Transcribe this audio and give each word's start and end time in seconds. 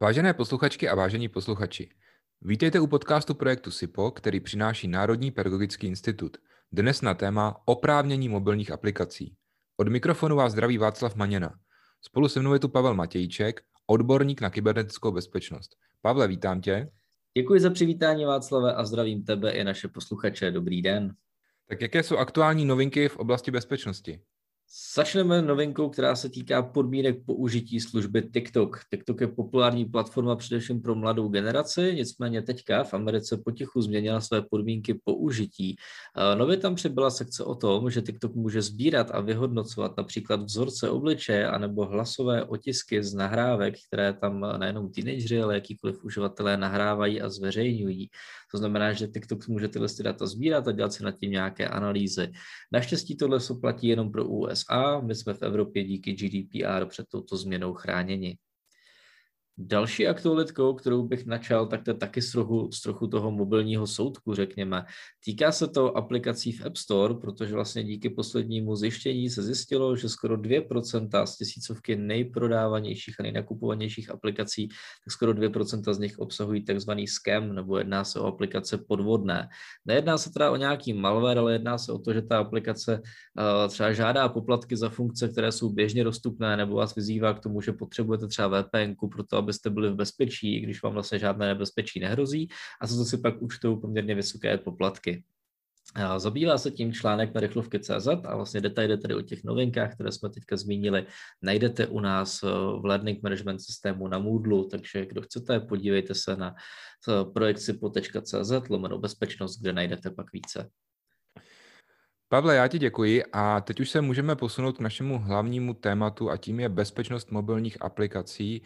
Vážené 0.00 0.34
posluchačky 0.34 0.88
a 0.88 0.94
vážení 0.94 1.28
posluchači, 1.28 1.88
vítejte 2.40 2.80
u 2.80 2.86
podcastu 2.86 3.34
projektu 3.34 3.70
SIPO, 3.70 4.10
který 4.10 4.40
přináší 4.40 4.88
Národní 4.88 5.30
pedagogický 5.30 5.86
institut. 5.86 6.36
Dnes 6.72 7.02
na 7.02 7.14
téma 7.14 7.56
oprávnění 7.64 8.28
mobilních 8.28 8.70
aplikací. 8.70 9.34
Od 9.76 9.88
mikrofonu 9.88 10.36
vás 10.36 10.52
zdraví 10.52 10.78
Václav 10.78 11.14
Maněna. 11.14 11.54
Spolu 12.00 12.28
se 12.28 12.40
mnou 12.40 12.52
je 12.52 12.58
tu 12.58 12.68
Pavel 12.68 12.94
Matějček, 12.94 13.60
odborník 13.86 14.40
na 14.40 14.50
kybernetickou 14.50 15.12
bezpečnost. 15.12 15.76
Pavle, 16.02 16.28
vítám 16.28 16.60
tě. 16.60 16.90
Děkuji 17.38 17.60
za 17.60 17.70
přivítání 17.70 18.24
Václave 18.24 18.74
a 18.74 18.84
zdravím 18.84 19.24
tebe 19.24 19.50
i 19.50 19.64
naše 19.64 19.88
posluchače. 19.88 20.50
Dobrý 20.50 20.82
den. 20.82 21.14
Tak 21.68 21.80
jaké 21.80 22.02
jsou 22.02 22.16
aktuální 22.16 22.64
novinky 22.64 23.08
v 23.08 23.16
oblasti 23.16 23.50
bezpečnosti? 23.50 24.20
Začneme 24.96 25.42
novinkou, 25.42 25.88
která 25.88 26.16
se 26.16 26.28
týká 26.28 26.62
podmínek 26.62 27.16
použití 27.26 27.80
služby 27.80 28.22
TikTok. 28.22 28.80
TikTok 28.90 29.20
je 29.20 29.26
populární 29.26 29.84
platforma 29.84 30.36
především 30.36 30.82
pro 30.82 30.94
mladou 30.94 31.28
generaci, 31.28 31.94
nicméně 31.94 32.42
teďka 32.42 32.84
v 32.84 32.94
Americe 32.94 33.36
potichu 33.44 33.80
změnila 33.80 34.20
své 34.20 34.42
podmínky 34.42 34.94
použití. 35.04 35.76
Nově 36.34 36.56
tam 36.56 36.74
přibyla 36.74 37.10
sekce 37.10 37.44
o 37.44 37.54
tom, 37.54 37.90
že 37.90 38.02
TikTok 38.02 38.34
může 38.34 38.62
sbírat 38.62 39.10
a 39.10 39.20
vyhodnocovat 39.20 39.96
například 39.96 40.42
vzorce 40.42 40.90
obličeje 40.90 41.48
anebo 41.48 41.84
hlasové 41.84 42.44
otisky 42.44 43.04
z 43.04 43.14
nahrávek, 43.14 43.74
které 43.88 44.12
tam 44.12 44.58
nejenom 44.58 44.92
teenageři, 44.92 45.40
ale 45.40 45.54
jakýkoliv 45.54 46.04
uživatelé 46.04 46.56
nahrávají 46.56 47.20
a 47.20 47.28
zveřejňují. 47.28 48.08
To 48.50 48.58
znamená, 48.58 48.92
že 48.92 49.08
TikTok 49.08 49.48
může 49.48 49.68
tyhle 49.68 49.88
data 50.02 50.26
sbírat 50.26 50.68
a 50.68 50.72
dělat 50.72 50.92
si 50.92 51.04
nad 51.04 51.12
tím 51.12 51.30
nějaké 51.30 51.68
analýzy. 51.68 52.32
Naštěstí 52.72 53.16
tohle 53.16 53.40
se 53.40 53.54
platí 53.54 53.88
jenom 53.88 54.12
pro 54.12 54.24
USA, 54.58 55.00
my 55.00 55.14
jsme 55.14 55.34
v 55.34 55.42
Evropě 55.42 55.84
díky 55.84 56.12
GDPR 56.12 56.86
před 56.86 57.06
touto 57.08 57.36
změnou 57.36 57.74
chráněni. 57.74 58.38
Další 59.60 60.06
aktualitkou, 60.06 60.74
kterou 60.74 61.02
bych 61.02 61.26
načal, 61.26 61.66
tak 61.66 61.82
to 61.82 61.90
je 61.90 61.94
taky 61.94 62.22
z 62.22 62.32
trochu, 62.32 62.72
z 62.72 62.80
trochu 62.80 63.06
toho 63.06 63.30
mobilního 63.30 63.86
soudku, 63.86 64.34
řekněme. 64.34 64.84
Týká 65.24 65.52
se 65.52 65.68
to 65.68 65.96
aplikací 65.96 66.52
v 66.52 66.66
App 66.66 66.76
Store, 66.76 67.14
protože 67.14 67.54
vlastně 67.54 67.84
díky 67.84 68.10
poslednímu 68.10 68.76
zjištění 68.76 69.30
se 69.30 69.42
zjistilo, 69.42 69.96
že 69.96 70.08
skoro 70.08 70.36
2% 70.36 71.26
z 71.26 71.36
tisícovky 71.36 71.96
nejprodávanějších 71.96 73.20
a 73.20 73.22
nejnakupovanějších 73.22 74.10
aplikací, 74.10 74.68
tak 74.68 75.12
skoro 75.12 75.32
2% 75.32 75.92
z 75.92 75.98
nich 75.98 76.18
obsahují 76.18 76.64
takzvaný 76.64 77.06
scam, 77.06 77.54
nebo 77.54 77.78
jedná 77.78 78.04
se 78.04 78.20
o 78.20 78.26
aplikace 78.26 78.78
podvodné. 78.78 79.48
Nejedná 79.84 80.18
se 80.18 80.30
teda 80.32 80.50
o 80.50 80.56
nějaký 80.56 80.92
malware, 80.92 81.38
ale 81.38 81.52
jedná 81.52 81.78
se 81.78 81.92
o 81.92 81.98
to, 81.98 82.12
že 82.12 82.22
ta 82.22 82.38
aplikace 82.38 83.00
uh, 83.02 83.68
třeba 83.68 83.92
žádá 83.92 84.28
poplatky 84.28 84.76
za 84.76 84.88
funkce, 84.88 85.28
které 85.28 85.52
jsou 85.52 85.70
běžně 85.70 86.04
dostupné, 86.04 86.56
nebo 86.56 86.76
vás 86.76 86.94
vyzývá 86.94 87.34
k 87.34 87.40
tomu, 87.40 87.60
že 87.60 87.72
potřebujete 87.72 88.26
třeba 88.26 88.62
VPN 88.62 88.94
pro 89.12 89.24
to, 89.24 89.47
abyste 89.48 89.70
byli 89.70 89.90
v 89.90 89.94
bezpečí, 89.94 90.60
když 90.60 90.82
vám 90.82 90.92
vlastně 90.92 91.18
žádné 91.18 91.46
nebezpečí 91.46 92.00
nehrozí 92.00 92.48
a 92.80 92.86
za 92.86 92.96
to 92.96 93.04
si 93.04 93.18
pak 93.18 93.42
účtou 93.42 93.80
poměrně 93.80 94.14
vysoké 94.14 94.58
poplatky. 94.58 95.24
Zabývá 96.16 96.58
se 96.58 96.70
tím 96.70 96.92
článek 96.92 97.34
na 97.34 97.40
rychlovky.cz 97.40 98.06
a 98.24 98.36
vlastně 98.36 98.60
detaily 98.60 98.98
tady 98.98 99.14
o 99.14 99.22
těch 99.22 99.44
novinkách, 99.44 99.94
které 99.94 100.12
jsme 100.12 100.28
teďka 100.28 100.56
zmínili, 100.56 101.06
najdete 101.42 101.86
u 101.86 102.00
nás 102.00 102.42
v 102.42 102.84
Learning 102.84 103.22
Management 103.22 103.58
systému 103.58 104.08
na 104.08 104.18
Moodle, 104.18 104.64
takže 104.70 105.06
kdo 105.06 105.22
chcete, 105.22 105.60
podívejte 105.60 106.14
se 106.14 106.36
na 106.36 106.54
projekcipo.cz 107.32 108.68
lomeno 108.68 108.98
bezpečnost, 108.98 109.60
kde 109.60 109.72
najdete 109.72 110.10
pak 110.10 110.32
více. 110.32 110.68
Pavle, 112.30 112.56
já 112.56 112.68
ti 112.68 112.78
děkuji 112.78 113.24
a 113.32 113.60
teď 113.60 113.80
už 113.80 113.90
se 113.90 114.00
můžeme 114.00 114.36
posunout 114.36 114.76
k 114.76 114.80
našemu 114.80 115.18
hlavnímu 115.18 115.74
tématu 115.74 116.30
a 116.30 116.36
tím 116.36 116.60
je 116.60 116.68
bezpečnost 116.68 117.30
mobilních 117.30 117.82
aplikací 117.82 118.62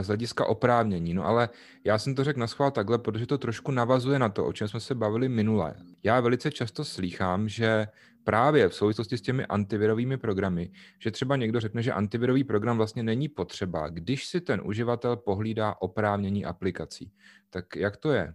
z 0.00 0.06
hlediska 0.06 0.46
oprávnění. 0.46 1.14
No 1.14 1.24
ale 1.26 1.48
já 1.84 1.98
jsem 1.98 2.14
to 2.14 2.24
řekl 2.24 2.40
na 2.40 2.46
schvál 2.46 2.70
takhle, 2.70 2.98
protože 2.98 3.26
to 3.26 3.38
trošku 3.38 3.72
navazuje 3.72 4.18
na 4.18 4.28
to, 4.28 4.46
o 4.46 4.52
čem 4.52 4.68
jsme 4.68 4.80
se 4.80 4.94
bavili 4.94 5.28
minule. 5.28 5.74
Já 6.02 6.20
velice 6.20 6.50
často 6.50 6.84
slýchám, 6.84 7.48
že 7.48 7.86
právě 8.24 8.68
v 8.68 8.74
souvislosti 8.74 9.18
s 9.18 9.22
těmi 9.22 9.46
antivirovými 9.46 10.16
programy, 10.16 10.70
že 10.98 11.10
třeba 11.10 11.36
někdo 11.36 11.60
řekne, 11.60 11.82
že 11.82 11.92
antivirový 11.92 12.44
program 12.44 12.76
vlastně 12.76 13.02
není 13.02 13.28
potřeba, 13.28 13.88
když 13.88 14.26
si 14.26 14.40
ten 14.40 14.60
uživatel 14.64 15.16
pohlídá 15.16 15.74
oprávnění 15.80 16.44
aplikací. 16.44 17.12
Tak 17.50 17.76
jak 17.76 17.96
to 17.96 18.12
je? 18.12 18.34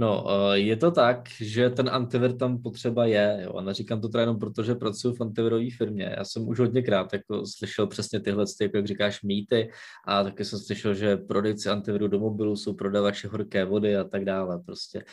No, 0.00 0.24
eh, 0.30 0.58
je 0.58 0.76
to 0.76 0.90
tak, 0.90 1.28
že 1.40 1.70
ten 1.70 1.88
antivir 1.88 2.36
tam 2.36 2.62
potřeba 2.62 3.06
je, 3.06 3.40
jo, 3.44 3.52
a 3.52 3.62
neříkám 3.62 4.00
to 4.00 4.08
teda 4.08 4.20
jenom 4.20 4.38
proto, 4.38 4.62
že 4.62 4.74
pracuji 4.74 5.14
v 5.14 5.20
antivirové 5.20 5.70
firmě. 5.70 6.14
Já 6.16 6.24
jsem 6.24 6.48
už 6.48 6.58
hodněkrát 6.58 7.12
jako 7.12 7.46
slyšel 7.46 7.86
přesně 7.86 8.20
tyhle, 8.20 8.44
jako 8.60 8.76
jak 8.76 8.86
říkáš, 8.86 9.22
mýty 9.22 9.70
a 10.06 10.24
taky 10.24 10.44
jsem 10.44 10.58
slyšel, 10.58 10.94
že 10.94 11.16
prodejci 11.16 11.68
antiviru 11.68 12.08
do 12.08 12.18
mobilu 12.18 12.56
jsou 12.56 12.74
prodavači 12.74 13.26
horké 13.26 13.64
vody 13.64 13.96
a 13.96 14.04
tak 14.04 14.24
dále 14.24 14.62
prostě. 14.66 15.04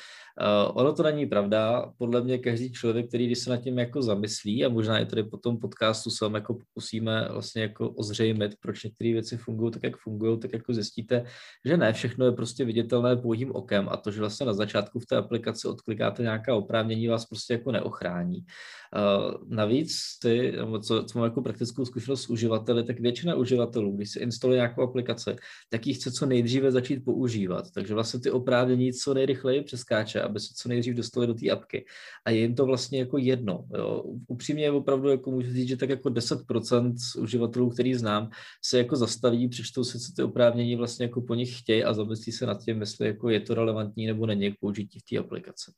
Uh, 0.42 0.82
ono 0.82 0.94
to 0.94 1.04
není 1.04 1.26
pravda. 1.26 1.92
Podle 1.98 2.22
mě 2.22 2.38
každý 2.38 2.72
člověk, 2.72 3.08
který 3.08 3.26
když 3.26 3.40
se 3.40 3.50
nad 3.50 3.58
tím 3.58 3.80
jako 3.80 4.02
zamyslí 4.02 4.66
a 4.66 4.70
možná 4.70 5.00
i 5.00 5.06
tady 5.06 5.24
po 5.24 5.38
tom 5.38 5.58
podcastu 5.58 6.10
se 6.10 6.26
jako 6.34 6.54
pokusíme 6.54 7.28
vlastně 7.32 7.62
jako 7.62 7.90
ozřejmit, 7.90 8.56
proč 8.60 8.84
některé 8.84 9.14
věci 9.14 9.38
fungují 9.38 9.72
tak, 9.72 9.84
jak 9.84 9.98
fungují, 9.98 10.40
tak 10.40 10.54
jako 10.54 10.74
zjistíte, 10.74 11.24
že 11.66 11.78
ne 11.78 11.94
všechno 11.94 12.26
je 12.26 12.32
prostě 12.32 12.66
viditelné 12.66 13.16
pouhým 13.16 13.52
okem 13.56 13.90
a 13.90 13.98
to, 13.98 14.12
že 14.12 14.20
vlastně 14.20 14.46
na 14.46 14.54
začátku 14.54 14.77
v 15.00 15.06
té 15.06 15.16
aplikaci 15.16 15.68
odklikáte 15.68 16.24
nějaká 16.24 16.56
oprávnění, 16.56 17.08
vás 17.08 17.26
prostě 17.26 17.54
jako 17.54 17.72
neochrání. 17.72 18.38
Uh, 18.38 19.34
navíc 19.48 19.98
ty, 20.22 20.54
co, 20.82 21.04
co 21.04 21.20
mám 21.20 21.26
jako 21.26 21.42
praktickou 21.42 21.86
zkušenost 21.86 22.22
s 22.22 22.30
uživateli, 22.30 22.84
tak 22.84 23.00
většina 23.00 23.36
uživatelů, 23.36 23.96
když 23.98 24.12
si 24.12 24.20
instaluje 24.20 24.58
nějakou 24.58 24.82
aplikaci, 24.82 25.36
tak 25.70 25.88
ji 25.88 25.94
chce 25.94 26.12
co 26.12 26.26
nejdříve 26.26 26.72
začít 26.72 27.06
používat. 27.06 27.66
Takže 27.74 27.94
vlastně 27.94 28.20
ty 28.20 28.32
oprávnění 28.32 28.94
co 28.94 29.14
nejrychleji 29.14 29.62
přeskáče 29.62 30.22
aby 30.28 30.40
se 30.40 30.54
co 30.56 30.70
nejdřív 30.70 30.96
dostali 30.96 31.28
do 31.28 31.34
té 31.34 31.50
apky. 31.50 31.86
A 32.26 32.32
je 32.32 32.40
jim 32.40 32.56
to 32.56 32.66
vlastně 32.66 33.00
jako 33.00 33.18
jedno. 33.18 33.66
Jo. 33.78 34.04
Upřímně 34.28 34.72
opravdu 34.72 35.10
jako 35.10 35.32
můžu 35.32 35.54
říct, 35.54 35.68
že 35.68 35.78
tak 35.78 35.90
jako 35.90 36.10
10% 36.10 36.96
uživatelů, 37.22 37.70
který 37.70 37.96
znám, 37.96 38.30
se 38.66 38.78
jako 38.78 38.96
zastaví, 38.96 39.50
přečtou 39.50 39.84
si, 39.84 40.00
co 40.00 40.14
ty 40.16 40.24
oprávnění 40.24 40.76
vlastně 40.76 41.06
jako 41.06 41.22
po 41.22 41.36
nich 41.36 41.60
chtějí 41.60 41.84
a 41.84 41.94
zamyslí 41.94 42.32
se 42.32 42.46
nad 42.46 42.64
tím, 42.64 42.80
jestli 42.80 43.08
jako 43.08 43.30
je 43.30 43.40
to 43.40 43.54
relevantní 43.54 44.08
nebo 44.08 44.26
není 44.26 44.46
použití 44.60 45.00
v 45.00 45.04
té 45.04 45.18
aplikaci. 45.18 45.72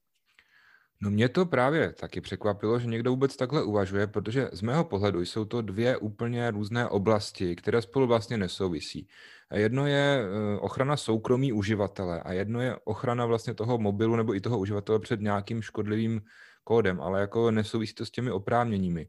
No 1.01 1.09
mě 1.11 1.29
to 1.29 1.45
právě 1.45 1.93
taky 1.93 2.21
překvapilo, 2.21 2.79
že 2.79 2.87
někdo 2.87 3.11
vůbec 3.11 3.35
takhle 3.35 3.63
uvažuje, 3.63 4.07
protože 4.07 4.49
z 4.53 4.61
mého 4.61 4.83
pohledu 4.83 5.21
jsou 5.21 5.45
to 5.45 5.61
dvě 5.61 5.97
úplně 5.97 6.51
různé 6.51 6.87
oblasti, 6.89 7.55
které 7.55 7.81
spolu 7.81 8.07
vlastně 8.07 8.37
nesouvisí. 8.37 9.07
Jedno 9.53 9.87
je 9.87 10.19
eh, 10.21 10.59
ochrana 10.59 10.97
soukromí 10.97 11.53
uživatele 11.53 12.21
a 12.21 12.33
jedno 12.33 12.61
je 12.61 12.75
ochrana 12.83 13.25
vlastně 13.25 13.53
toho 13.53 13.77
mobilu 13.77 14.15
nebo 14.15 14.35
i 14.35 14.41
toho 14.41 14.59
uživatele 14.59 14.99
před 14.99 15.21
nějakým 15.21 15.61
škodlivým 15.61 16.21
kódem, 16.63 17.01
ale 17.01 17.21
jako 17.21 17.51
nesouvisí 17.51 17.93
to 17.93 18.05
s 18.05 18.11
těmi 18.11 18.31
oprávněními. 18.31 19.07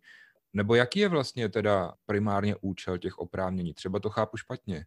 Nebo 0.53 0.75
jaký 0.75 1.01
je 1.01 1.09
vlastně 1.09 1.49
teda 1.49 1.93
primárně 2.07 2.57
účel 2.61 2.99
těch 2.99 3.19
oprávnění? 3.19 3.75
Třeba 3.75 4.01
to 4.01 4.11
chápu 4.11 4.37
špatně. 4.37 4.85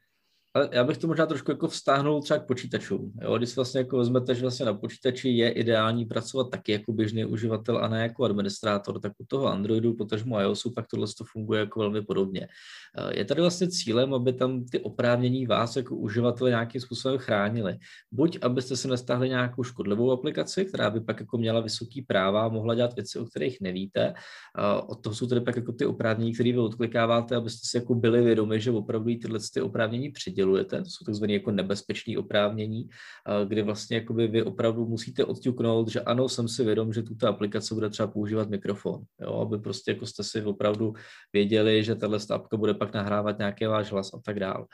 Ale 0.55 0.69
já 0.71 0.83
bych 0.83 0.97
to 0.97 1.07
možná 1.07 1.25
trošku 1.25 1.51
jako 1.51 1.67
vztáhnul 1.67 2.21
třeba 2.21 2.39
k 2.39 2.47
počítačům. 2.47 3.13
Jo? 3.21 3.37
Když 3.37 3.55
vlastně 3.55 3.79
jako 3.79 3.97
vezmete, 3.97 4.35
že 4.35 4.41
vlastně 4.41 4.65
na 4.65 4.73
počítači 4.73 5.29
je 5.29 5.51
ideální 5.51 6.05
pracovat 6.05 6.49
taky 6.49 6.71
jako 6.71 6.93
běžný 6.93 7.25
uživatel 7.25 7.77
a 7.77 7.87
ne 7.87 8.01
jako 8.01 8.23
administrátor, 8.23 8.99
tak 8.99 9.11
u 9.17 9.25
toho 9.27 9.47
Androidu, 9.47 9.93
potažmo 9.93 10.39
iOSu, 10.39 10.71
pak 10.71 10.87
tohle 10.87 11.07
to 11.17 11.23
funguje 11.23 11.59
jako 11.59 11.79
velmi 11.79 12.01
podobně. 12.01 12.47
Eh, 12.97 13.19
je 13.19 13.25
tady 13.25 13.41
vlastně 13.41 13.67
cílem, 13.67 14.13
aby 14.13 14.33
tam 14.33 14.65
ty 14.65 14.79
oprávnění 14.79 15.45
vás 15.45 15.75
jako 15.75 15.95
uživatele 15.95 16.49
nějakým 16.49 16.81
způsobem 16.81 17.17
chránili. 17.17 17.77
Buď 18.11 18.37
abyste 18.41 18.77
si 18.77 18.87
nestáhli 18.87 19.29
nějakou 19.29 19.63
škodlivou 19.63 20.11
aplikaci, 20.11 20.65
která 20.65 20.89
by 20.89 21.01
pak 21.01 21.19
jako 21.19 21.37
měla 21.37 21.59
vysoký 21.59 22.01
práva 22.01 22.45
a 22.45 22.49
mohla 22.49 22.75
dělat 22.75 22.95
věci, 22.95 23.19
o 23.19 23.25
kterých 23.25 23.61
nevíte. 23.61 24.13
Eh, 24.13 24.81
od 24.87 24.95
toho 24.95 25.15
jsou 25.15 25.27
tady 25.27 25.41
pak 25.41 25.55
jako 25.55 25.71
ty 25.71 25.85
oprávnění, 25.85 26.33
které 26.33 26.51
vy 26.51 26.57
odklikáváte, 26.57 27.35
abyste 27.35 27.67
si 27.67 27.77
jako 27.77 27.95
byli 27.95 28.21
vědomi, 28.21 28.61
že 28.61 28.71
opravdu 28.71 29.09
tyhle 29.21 29.39
ty 29.53 29.61
oprávnění 29.61 30.11
přidělili 30.11 30.42
přidělujete, 30.43 30.81
to 30.81 30.89
jsou 30.89 31.05
takzvané 31.05 31.33
jako 31.33 31.51
nebezpečné 31.51 32.17
oprávnění, 32.17 32.89
kdy 33.47 33.61
vlastně 33.61 33.97
jakoby 33.97 34.27
vy 34.27 34.43
opravdu 34.43 34.85
musíte 34.85 35.25
odťuknout, 35.25 35.87
že 35.87 36.01
ano, 36.01 36.29
jsem 36.29 36.47
si 36.47 36.63
vědom, 36.63 36.93
že 36.93 37.03
tuto 37.03 37.27
aplikace 37.27 37.73
bude 37.73 37.89
třeba 37.89 38.07
používat 38.07 38.49
mikrofon, 38.49 39.01
jo, 39.21 39.33
aby 39.33 39.57
prostě 39.57 39.91
jako 39.91 40.05
jste 40.05 40.23
si 40.23 40.43
opravdu 40.43 40.93
věděli, 41.33 41.83
že 41.83 41.95
tahle 41.95 42.19
apka 42.29 42.57
bude 42.57 42.73
pak 42.73 42.93
nahrávat 42.93 43.37
nějaký 43.37 43.65
váš 43.65 43.91
hlas 43.91 44.13
a 44.13 44.19
tak 44.25 44.39
dále. 44.39 44.65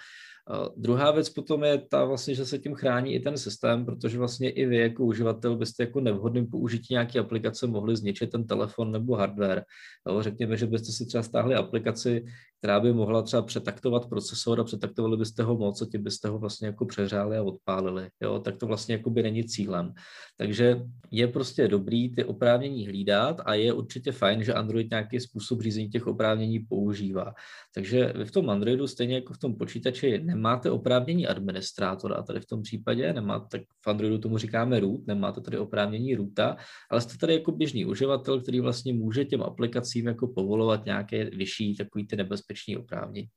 Uh, 0.50 0.68
druhá 0.78 1.12
věc 1.12 1.30
potom 1.30 1.64
je 1.64 1.78
ta 1.78 2.06
vlastně, 2.06 2.36
že 2.36 2.46
se 2.46 2.60
tím 2.60 2.76
chrání 2.76 3.14
i 3.14 3.20
ten 3.20 3.38
systém, 3.38 3.86
protože 3.86 4.18
vlastně 4.18 4.50
i 4.50 4.66
vy 4.66 4.78
jako 4.78 5.06
uživatel 5.06 5.58
byste 5.58 5.84
jako 5.84 6.00
nevhodným 6.00 6.48
použití 6.48 6.94
nějaké 6.94 7.20
aplikace 7.20 7.68
mohli 7.68 7.96
zničit 7.96 8.30
ten 8.30 8.48
telefon 8.48 8.92
nebo 8.92 9.16
hardware. 9.16 9.64
Jo, 10.08 10.22
řekněme, 10.22 10.58
že 10.58 10.66
byste 10.66 10.92
si 10.92 11.06
třeba 11.06 11.24
stáhli 11.24 11.56
aplikaci, 11.56 12.26
která 12.60 12.80
by 12.80 12.94
mohla 12.94 13.22
třeba 13.22 13.42
přetaktovat 13.42 14.10
procesor 14.10 14.60
a 14.60 14.64
přetaktovali 14.64 15.18
byste 15.18 15.44
ho 15.44 15.58
moc 15.58 15.82
a 15.82 15.86
tím 15.86 16.04
byste 16.04 16.28
ho 16.28 16.40
vlastně 16.40 16.68
jako 16.68 16.86
přehřáli 16.86 17.38
a 17.38 17.44
odpálili. 17.44 18.10
Jo? 18.22 18.40
Tak 18.40 18.58
to 18.58 18.68
vlastně 18.68 18.96
jako 18.96 19.10
by 19.10 19.24
není 19.24 19.44
cílem. 19.44 19.94
Takže 20.38 20.82
je 21.12 21.28
prostě 21.28 21.68
dobrý 21.68 22.16
ty 22.16 22.24
oprávnění 22.24 22.88
hlídat 22.88 23.42
a 23.46 23.54
je 23.54 23.74
určitě 23.74 24.12
fajn, 24.12 24.44
že 24.44 24.54
Android 24.54 24.90
nějaký 24.92 25.20
způsob 25.20 25.62
řízení 25.62 25.90
těch 25.90 26.08
oprávnění 26.08 26.60
používá. 26.60 27.34
Takže 27.76 28.14
vy 28.18 28.26
v 28.26 28.32
tom 28.32 28.50
Androidu 28.50 28.88
stejně 28.88 29.16
jako 29.16 29.34
v 29.34 29.38
tom 29.38 29.56
počítači 29.56 30.24
nemáte 30.40 30.72
oprávnění 30.72 31.28
administrátora 31.28 32.24
tady 32.24 32.40
v 32.40 32.46
tom 32.46 32.62
případě, 32.62 33.14
nemáte, 33.14 33.58
tak 33.58 33.68
v 33.86 33.88
Androidu 33.88 34.18
tomu 34.18 34.38
říkáme 34.38 34.80
root, 34.80 35.08
nemáte 35.08 35.42
tady 35.42 35.58
oprávnění 35.58 36.16
roota, 36.16 36.58
ale 36.92 37.02
jste 37.02 37.18
tady 37.18 37.34
jako 37.34 37.52
běžný 37.52 37.86
uživatel, 37.86 38.42
který 38.42 38.60
vlastně 38.60 38.94
může 38.94 39.26
těm 39.26 39.42
aplikacím 39.42 40.08
jako 40.08 40.28
povolovat 40.28 40.86
nějaké 40.86 41.30
vyšší 41.30 41.76
takový 41.76 42.08
ty 42.08 42.16
nebezpečný 42.16 42.78
oprávnění. 42.78 43.28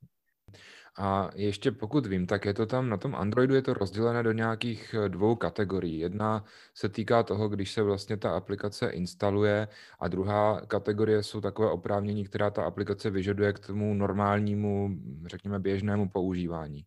A 0.99 1.31
ještě 1.35 1.73
pokud 1.73 2.07
vím, 2.07 2.27
tak 2.27 2.45
je 2.45 2.55
to 2.55 2.67
tam 2.67 2.89
na 2.89 2.97
tom 2.97 3.15
Androidu 3.15 3.55
je 3.55 3.63
to 3.63 3.75
rozdělené 3.75 4.23
do 4.23 4.33
nějakých 4.33 4.95
eh, 4.95 5.09
dvou 5.09 5.37
kategorií. 5.37 5.99
Jedna 5.99 6.45
se 6.75 6.89
týká 6.89 7.23
toho, 7.23 7.49
když 7.49 7.73
se 7.73 7.83
vlastně 7.83 8.17
ta 8.17 8.37
aplikace 8.37 8.91
instaluje 8.91 9.69
a 10.01 10.09
druhá 10.09 10.61
kategorie 10.61 11.23
jsou 11.23 11.41
takové 11.41 11.71
oprávnění, 11.71 12.25
která 12.25 12.51
ta 12.51 12.65
aplikace 12.65 13.11
vyžaduje 13.11 13.53
k 13.53 13.59
tomu 13.59 13.95
normálnímu, 13.95 14.97
řekněme, 15.27 15.59
běžnému 15.59 16.09
používání. 16.09 16.85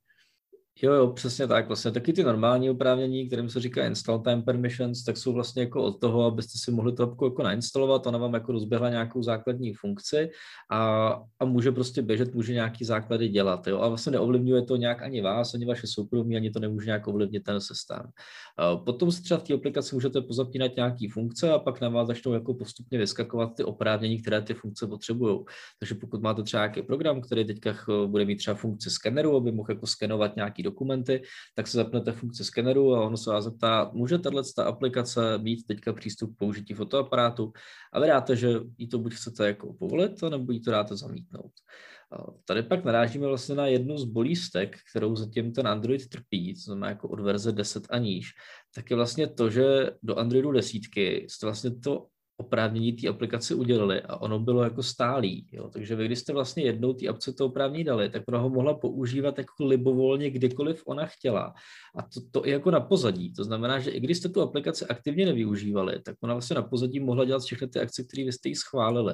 Jo, 0.81 0.93
jo, 0.93 1.07
přesně 1.07 1.47
tak. 1.47 1.67
Vlastně 1.67 1.91
taky 1.91 2.13
ty 2.13 2.23
normální 2.23 2.69
oprávnění, 2.69 3.27
kterým 3.27 3.49
se 3.49 3.59
říká 3.59 3.85
install 3.85 4.19
time 4.19 4.41
permissions, 4.43 5.03
tak 5.03 5.17
jsou 5.17 5.33
vlastně 5.33 5.61
jako 5.61 5.83
od 5.83 5.99
toho, 5.99 6.25
abyste 6.25 6.59
si 6.59 6.71
mohli 6.71 6.93
to 6.93 7.03
jako 7.03 7.43
nainstalovat, 7.43 8.07
ona 8.07 8.17
vám 8.17 8.33
jako 8.33 8.51
rozběhla 8.51 8.89
nějakou 8.89 9.23
základní 9.23 9.73
funkci 9.73 10.29
a, 10.71 11.09
a 11.39 11.45
může 11.45 11.71
prostě 11.71 12.01
běžet, 12.01 12.35
může 12.35 12.53
nějaký 12.53 12.85
základy 12.85 13.27
dělat. 13.27 13.67
Jo? 13.67 13.79
A 13.79 13.87
vlastně 13.87 14.11
neovlivňuje 14.11 14.61
to 14.61 14.75
nějak 14.75 15.01
ani 15.01 15.21
vás, 15.21 15.53
ani 15.53 15.65
vaše 15.65 15.87
soukromí, 15.87 16.35
ani 16.35 16.51
to 16.51 16.59
nemůže 16.59 16.85
nějak 16.85 17.07
ovlivnit 17.07 17.43
ten 17.43 17.61
systém. 17.61 18.01
Potom 18.85 19.11
si 19.11 19.23
třeba 19.23 19.39
v 19.39 19.43
té 19.43 19.53
aplikaci 19.53 19.95
můžete 19.95 20.21
pozapínat 20.21 20.71
nějaký 20.75 21.09
funkce 21.09 21.51
a 21.51 21.59
pak 21.59 21.81
na 21.81 21.89
vás 21.89 22.07
začnou 22.07 22.33
jako 22.33 22.53
postupně 22.53 22.97
vyskakovat 22.97 23.55
ty 23.55 23.63
oprávnění, 23.63 24.21
které 24.21 24.41
ty 24.41 24.53
funkce 24.53 24.87
potřebují. 24.87 25.39
Takže 25.79 25.95
pokud 25.95 26.21
máte 26.21 26.43
třeba 26.43 26.63
nějaký 26.63 26.81
program, 26.81 27.21
který 27.21 27.45
teďka 27.45 27.75
bude 28.05 28.25
mít 28.25 28.35
třeba 28.35 28.55
funkci 28.55 28.89
skeneru, 28.89 29.35
aby 29.35 29.51
mohl 29.51 29.71
jako 29.71 29.87
skenovat 29.87 30.35
nějaký 30.35 30.64
dokumenty, 30.65 31.21
tak 31.55 31.67
se 31.67 31.77
zapnete 31.77 32.11
funkci 32.11 32.43
skeneru 32.43 32.95
a 32.95 33.05
ono 33.05 33.17
se 33.17 33.29
vás 33.29 33.43
zeptá, 33.43 33.91
může 33.93 34.19
tahle 34.19 34.43
aplikace 34.63 35.37
mít 35.37 35.65
teďka 35.67 35.93
přístup 35.93 36.35
k 36.35 36.37
použití 36.37 36.73
fotoaparátu 36.73 37.51
a 37.93 37.99
vy 37.99 38.07
dáte, 38.07 38.35
že 38.35 38.49
jí 38.77 38.87
to 38.87 38.99
buď 38.99 39.13
chcete 39.13 39.47
jako 39.47 39.73
povolit, 39.73 40.21
nebo 40.21 40.51
jí 40.51 40.61
to 40.61 40.71
dáte 40.71 40.97
zamítnout. 40.97 41.51
Tady 42.45 42.63
pak 42.63 42.85
narážíme 42.85 43.27
vlastně 43.27 43.55
na 43.55 43.67
jednu 43.67 43.97
z 43.97 44.05
bolístek, 44.05 44.77
kterou 44.91 45.15
zatím 45.15 45.53
ten 45.53 45.67
Android 45.67 46.09
trpí, 46.09 46.53
to 46.53 46.59
znamená 46.59 46.89
jako 46.89 47.09
od 47.09 47.19
verze 47.19 47.51
10 47.51 47.87
a 47.89 47.97
níž, 47.97 48.31
tak 48.75 48.89
je 48.89 48.95
vlastně 48.95 49.27
to, 49.27 49.49
že 49.49 49.91
do 50.03 50.15
Androidu 50.15 50.51
desítky 50.51 51.25
jste 51.29 51.45
vlastně 51.45 51.75
to 51.75 52.05
oprávnění 52.37 52.93
té 52.93 53.07
aplikaci 53.07 53.53
udělali 53.53 54.01
a 54.01 54.17
ono 54.17 54.39
bylo 54.39 54.63
jako 54.63 54.83
stálý. 54.83 55.47
Jo? 55.51 55.69
Takže 55.69 55.95
vy, 55.95 56.05
když 56.05 56.19
jste 56.19 56.33
vlastně 56.33 56.63
jednou 56.63 56.93
té 56.93 57.07
apce 57.07 57.33
to 57.33 57.45
oprávnění 57.45 57.83
dali, 57.83 58.09
tak 58.09 58.23
ona 58.27 58.39
ho 58.39 58.49
mohla 58.49 58.73
používat 58.73 59.37
jako 59.37 59.65
libovolně 59.65 60.29
kdykoliv 60.29 60.83
ona 60.85 61.05
chtěla. 61.05 61.53
A 61.95 62.01
to, 62.01 62.21
to 62.31 62.47
i 62.47 62.51
jako 62.51 62.71
na 62.71 62.79
pozadí. 62.79 63.33
To 63.33 63.43
znamená, 63.43 63.79
že 63.79 63.91
i 63.91 63.99
když 63.99 64.17
jste 64.17 64.29
tu 64.29 64.41
aplikaci 64.41 64.85
aktivně 64.85 65.25
nevyužívali, 65.25 66.01
tak 66.01 66.15
ona 66.23 66.33
vlastně 66.33 66.55
na 66.55 66.61
pozadí 66.61 66.99
mohla 66.99 67.25
dělat 67.25 67.43
všechny 67.43 67.67
ty 67.67 67.79
akce, 67.79 68.03
které 68.03 68.25
vy 68.25 68.31
jste 68.31 68.49
jí 68.49 68.55
schválili. 68.55 69.13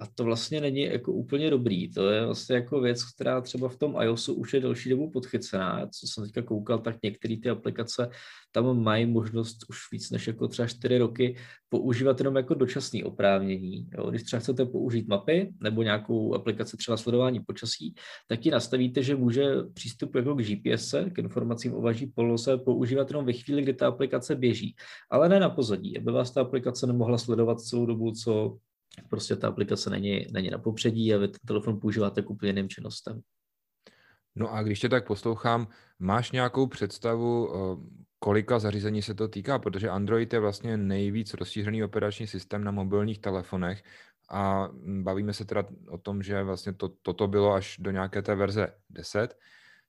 A 0.00 0.06
to 0.14 0.24
vlastně 0.24 0.60
není 0.60 0.80
jako 0.80 1.12
úplně 1.12 1.50
dobrý. 1.50 1.92
To 1.92 2.10
je 2.10 2.24
vlastně 2.26 2.56
jako 2.56 2.80
věc, 2.80 3.04
která 3.04 3.40
třeba 3.40 3.68
v 3.68 3.76
tom 3.76 3.96
iOSu 4.00 4.34
už 4.34 4.54
je 4.54 4.60
delší 4.60 4.90
dobu 4.90 5.10
podchycená. 5.10 5.86
Co 5.86 6.06
jsem 6.06 6.24
teďka 6.24 6.42
koukal, 6.42 6.78
tak 6.78 6.96
některé 7.02 7.36
ty 7.42 7.50
aplikace 7.50 8.10
tam 8.54 8.82
mají 8.82 9.06
možnost 9.06 9.56
už 9.68 9.78
víc 9.92 10.10
než 10.10 10.26
jako 10.26 10.48
třeba 10.48 10.68
čtyři 10.68 10.98
roky 10.98 11.36
používat 11.68 12.20
jenom 12.20 12.36
jako 12.36 12.54
dočasné 12.54 13.04
oprávnění. 13.04 13.88
Jo? 13.98 14.10
Když 14.10 14.22
třeba 14.22 14.40
chcete 14.40 14.66
použít 14.66 15.08
mapy 15.08 15.54
nebo 15.60 15.82
nějakou 15.82 16.34
aplikaci 16.34 16.76
třeba 16.76 16.96
sledování 16.96 17.40
počasí, 17.40 17.94
tak 18.28 18.46
ji 18.46 18.52
nastavíte, 18.52 19.02
že 19.02 19.16
může 19.16 19.54
přístup 19.74 20.14
jako 20.14 20.34
k 20.34 20.42
GPS, 20.42 20.94
k 21.12 21.18
informacím 21.18 21.74
o 21.74 21.80
vaší 21.80 22.06
poloze, 22.06 22.56
používat 22.56 23.10
jenom 23.10 23.24
ve 23.26 23.32
chvíli, 23.32 23.62
kdy 23.62 23.74
ta 23.74 23.88
aplikace 23.88 24.34
běží, 24.34 24.76
ale 25.10 25.28
ne 25.28 25.40
na 25.40 25.50
pozadí, 25.50 25.98
aby 25.98 26.12
vás 26.12 26.30
ta 26.30 26.40
aplikace 26.40 26.86
nemohla 26.86 27.18
sledovat 27.18 27.60
celou 27.60 27.86
dobu, 27.86 28.12
co 28.12 28.58
prostě 29.10 29.36
ta 29.36 29.48
aplikace 29.48 29.90
není, 29.90 30.26
není 30.32 30.50
na 30.50 30.58
popředí 30.58 31.14
a 31.14 31.18
vy 31.18 31.28
ten 31.28 31.40
telefon 31.46 31.80
používáte 31.80 32.22
k 32.22 32.30
úplně 32.30 32.50
jiným 32.50 32.68
činnostem. 32.68 33.20
No 34.34 34.52
a 34.52 34.62
když 34.62 34.80
tě 34.80 34.88
tak 34.88 35.06
poslouchám, 35.06 35.68
máš 35.98 36.32
nějakou 36.32 36.66
představu, 36.66 37.48
eh, 37.54 38.04
kolika 38.24 38.58
zařízení 38.58 39.02
se 39.02 39.14
to 39.14 39.28
týká, 39.28 39.58
protože 39.58 39.88
Android 39.88 40.32
je 40.32 40.40
vlastně 40.40 40.76
nejvíc 40.76 41.34
rozšířený 41.34 41.84
operační 41.84 42.26
systém 42.26 42.64
na 42.64 42.70
mobilních 42.70 43.18
telefonech 43.18 43.82
a 44.30 44.68
bavíme 45.02 45.32
se 45.32 45.44
teda 45.44 45.64
o 45.88 45.98
tom, 45.98 46.22
že 46.22 46.42
vlastně 46.42 46.72
to, 46.72 46.88
toto 47.02 47.28
bylo 47.28 47.52
až 47.52 47.76
do 47.80 47.90
nějaké 47.90 48.22
té 48.22 48.34
verze 48.34 48.68
10, 48.90 49.36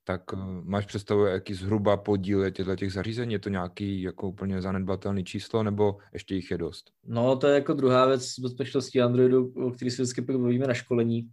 tak 0.03 0.21
eh, 0.33 0.37
máš 0.63 0.85
představu, 0.85 1.25
jaký 1.25 1.53
zhruba 1.53 1.97
podíl 1.97 2.43
je 2.43 2.51
těchto 2.51 2.75
těch 2.75 2.93
zařízení? 2.93 3.33
Je 3.33 3.39
to 3.39 3.49
nějaký 3.49 4.01
jako 4.01 4.27
úplně 4.27 4.61
zanedbatelný 4.61 5.23
číslo, 5.23 5.63
nebo 5.63 5.97
ještě 6.13 6.35
jich 6.35 6.51
je 6.51 6.57
dost? 6.57 6.91
No, 7.07 7.35
to 7.35 7.47
je 7.47 7.55
jako 7.55 7.73
druhá 7.73 8.05
věc 8.05 8.25
z 8.25 8.39
bezpečnosti 8.39 9.01
Androidu, 9.01 9.53
o 9.55 9.71
který 9.71 9.91
si 9.91 10.01
vždycky 10.01 10.21
bavíme 10.21 10.67
na 10.67 10.73
školení. 10.73 11.29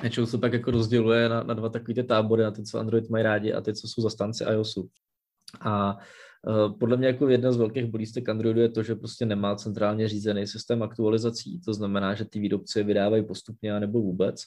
Většinou 0.00 0.26
se 0.26 0.38
pak 0.38 0.52
jako 0.52 0.70
rozděluje 0.70 1.28
na, 1.28 1.42
na 1.42 1.54
dva 1.54 1.68
takové 1.68 1.94
ty 1.94 2.04
tábory, 2.04 2.42
na 2.42 2.50
ty, 2.50 2.62
co 2.62 2.78
Android 2.78 3.10
mají 3.10 3.24
rádi 3.24 3.52
a 3.52 3.60
ty, 3.60 3.74
co 3.74 3.88
jsou 3.88 4.02
zastánci 4.02 4.44
iOSu. 4.44 4.88
A 5.60 5.98
podle 6.78 6.96
mě 6.96 7.06
jako 7.06 7.28
jedna 7.28 7.52
z 7.52 7.56
velkých 7.56 7.84
bolístek 7.84 8.28
Androidu 8.28 8.60
je 8.60 8.68
to, 8.68 8.82
že 8.82 8.94
prostě 8.94 9.26
nemá 9.26 9.56
centrálně 9.56 10.08
řízený 10.08 10.46
systém 10.46 10.82
aktualizací, 10.82 11.60
to 11.60 11.74
znamená, 11.74 12.14
že 12.14 12.24
ty 12.24 12.40
výrobci 12.40 12.82
vydávají 12.82 13.24
postupně 13.24 13.80
nebo 13.80 14.00
vůbec. 14.00 14.42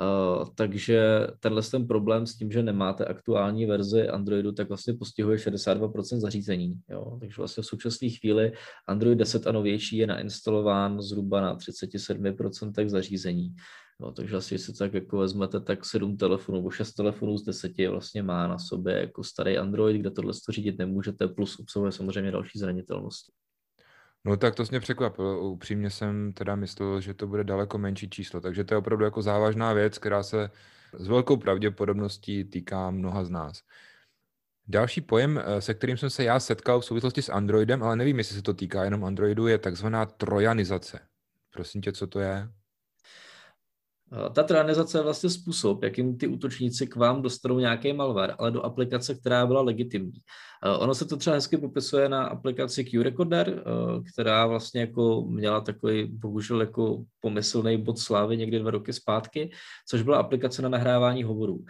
Eh, 0.00 0.44
takže 0.54 1.26
tenhle 1.40 1.62
ten 1.62 1.86
problém 1.86 2.26
s 2.26 2.36
tím, 2.36 2.52
že 2.52 2.62
nemáte 2.62 3.04
aktuální 3.04 3.66
verzi 3.66 4.08
Androidu, 4.08 4.52
tak 4.52 4.68
vlastně 4.68 4.94
postihuje 4.94 5.38
62% 5.38 6.20
zařízení. 6.20 6.80
Jo? 6.88 7.16
Takže 7.20 7.34
vlastně 7.38 7.62
v 7.62 7.66
současné 7.66 8.08
chvíli 8.08 8.52
Android 8.86 9.18
10 9.18 9.46
a 9.46 9.52
novější 9.52 9.96
je 9.96 10.06
nainstalován 10.06 11.02
zhruba 11.02 11.40
na 11.40 11.56
37% 11.56 12.88
zařízení. 12.88 13.54
No, 14.00 14.12
takže 14.12 14.36
asi, 14.36 14.58
si 14.58 14.72
tak 14.72 14.94
jako 14.94 15.18
vezmete, 15.18 15.60
tak 15.60 15.84
sedm 15.84 16.16
telefonů 16.16 16.58
nebo 16.58 16.70
šest 16.70 16.92
telefonů 16.92 17.38
z 17.38 17.42
deseti 17.42 17.88
vlastně 17.88 18.22
má 18.22 18.46
na 18.46 18.58
sobě 18.58 19.00
jako 19.00 19.24
starý 19.24 19.58
Android, 19.58 20.00
kde 20.00 20.10
tohle 20.10 20.32
to 20.46 20.52
řídit 20.52 20.78
nemůžete, 20.78 21.28
plus 21.28 21.58
obsahuje 21.58 21.92
samozřejmě 21.92 22.30
další 22.30 22.58
zranitelnosti. 22.58 23.32
No 24.24 24.36
tak 24.36 24.54
to 24.54 24.64
mě 24.70 24.80
překvapilo. 24.80 25.50
Upřímně 25.50 25.90
jsem 25.90 26.32
teda 26.32 26.56
myslel, 26.56 27.00
že 27.00 27.14
to 27.14 27.26
bude 27.26 27.44
daleko 27.44 27.78
menší 27.78 28.10
číslo, 28.10 28.40
takže 28.40 28.64
to 28.64 28.74
je 28.74 28.78
opravdu 28.78 29.04
jako 29.04 29.22
závažná 29.22 29.72
věc, 29.72 29.98
která 29.98 30.22
se 30.22 30.50
s 30.98 31.08
velkou 31.08 31.36
pravděpodobností 31.36 32.44
týká 32.44 32.90
mnoha 32.90 33.24
z 33.24 33.30
nás. 33.30 33.62
Další 34.68 35.00
pojem, 35.00 35.42
eh, 35.44 35.60
se 35.60 35.74
kterým 35.74 35.96
jsem 35.96 36.10
se 36.10 36.24
já 36.24 36.40
setkal 36.40 36.80
v 36.80 36.84
souvislosti 36.84 37.22
s 37.22 37.28
Androidem, 37.28 37.82
ale 37.82 37.96
nevím, 37.96 38.18
jestli 38.18 38.36
se 38.36 38.42
to 38.42 38.54
týká 38.54 38.84
jenom 38.84 39.04
Androidu, 39.04 39.46
je 39.46 39.58
takzvaná 39.58 40.06
trojanizace. 40.06 41.00
Prosím 41.50 41.80
tě, 41.80 41.92
co 41.92 42.06
to 42.06 42.20
je? 42.20 42.48
Ta 44.32 44.42
tranizace 44.42 44.98
je 44.98 45.02
vlastně 45.02 45.30
způsob, 45.30 45.82
jakým 45.82 46.18
ty 46.18 46.26
útočníci 46.26 46.86
k 46.86 46.96
vám 46.96 47.22
dostanou 47.22 47.58
nějaký 47.58 47.92
malware, 47.92 48.34
ale 48.38 48.50
do 48.50 48.62
aplikace, 48.62 49.14
která 49.14 49.46
byla 49.46 49.62
legitimní. 49.62 50.22
Ono 50.78 50.94
se 50.94 51.04
to 51.04 51.16
třeba 51.16 51.36
hezky 51.36 51.56
popisuje 51.56 52.08
na 52.08 52.24
aplikaci 52.24 52.84
QRecorder, 52.84 53.48
eh, 53.48 53.62
která 54.12 54.46
vlastně 54.46 54.80
jako 54.80 55.24
měla 55.28 55.60
takový 55.60 56.04
bohužel 56.04 56.60
jako 56.60 57.04
pomyslný 57.20 57.82
bod 57.82 57.98
slávy 57.98 58.36
někdy 58.36 58.58
dva 58.58 58.70
roky 58.70 58.92
zpátky, 58.92 59.50
což 59.88 60.02
byla 60.02 60.18
aplikace 60.18 60.62
na 60.62 60.68
nahrávání 60.68 61.22
hovorů. 61.22 61.64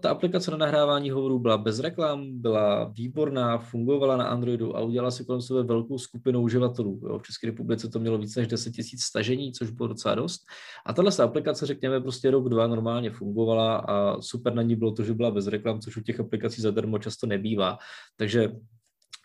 Ta 0.00 0.10
aplikace 0.10 0.50
na 0.50 0.56
nahrávání 0.56 1.10
hovorů 1.10 1.38
byla 1.38 1.58
bez 1.58 1.78
reklam, 1.78 2.40
byla 2.40 2.84
výborná, 2.84 3.58
fungovala 3.58 4.16
na 4.16 4.24
Androidu 4.24 4.76
a 4.76 4.80
udělala 4.80 5.10
si 5.10 5.24
kolem 5.24 5.40
sebe 5.40 5.62
velkou 5.62 5.98
skupinu 5.98 6.40
uživatelů. 6.42 7.00
V 7.18 7.22
České 7.22 7.46
republice 7.46 7.88
to 7.88 7.98
mělo 7.98 8.18
více 8.18 8.40
než 8.40 8.48
10 8.48 8.78
000 8.78 8.88
stažení, 8.98 9.52
což 9.52 9.70
bylo 9.70 9.88
docela 9.88 10.14
dost. 10.14 10.40
A 10.86 10.92
tahle 10.92 11.10
aplikace, 11.22 11.66
řekněme, 11.70 12.00
prostě 12.00 12.30
rok, 12.30 12.48
dva 12.48 12.66
normálně 12.66 13.10
fungovala 13.10 13.76
a 13.76 14.20
super 14.20 14.54
na 14.54 14.62
ní 14.62 14.76
bylo 14.76 14.92
to, 14.92 15.04
že 15.04 15.14
byla 15.14 15.30
bez 15.30 15.46
reklam, 15.46 15.80
což 15.80 15.96
u 15.96 16.00
těch 16.00 16.20
aplikací 16.20 16.62
zadarmo 16.62 16.98
často 16.98 17.26
nebývá. 17.26 17.78
Takže 18.16 18.52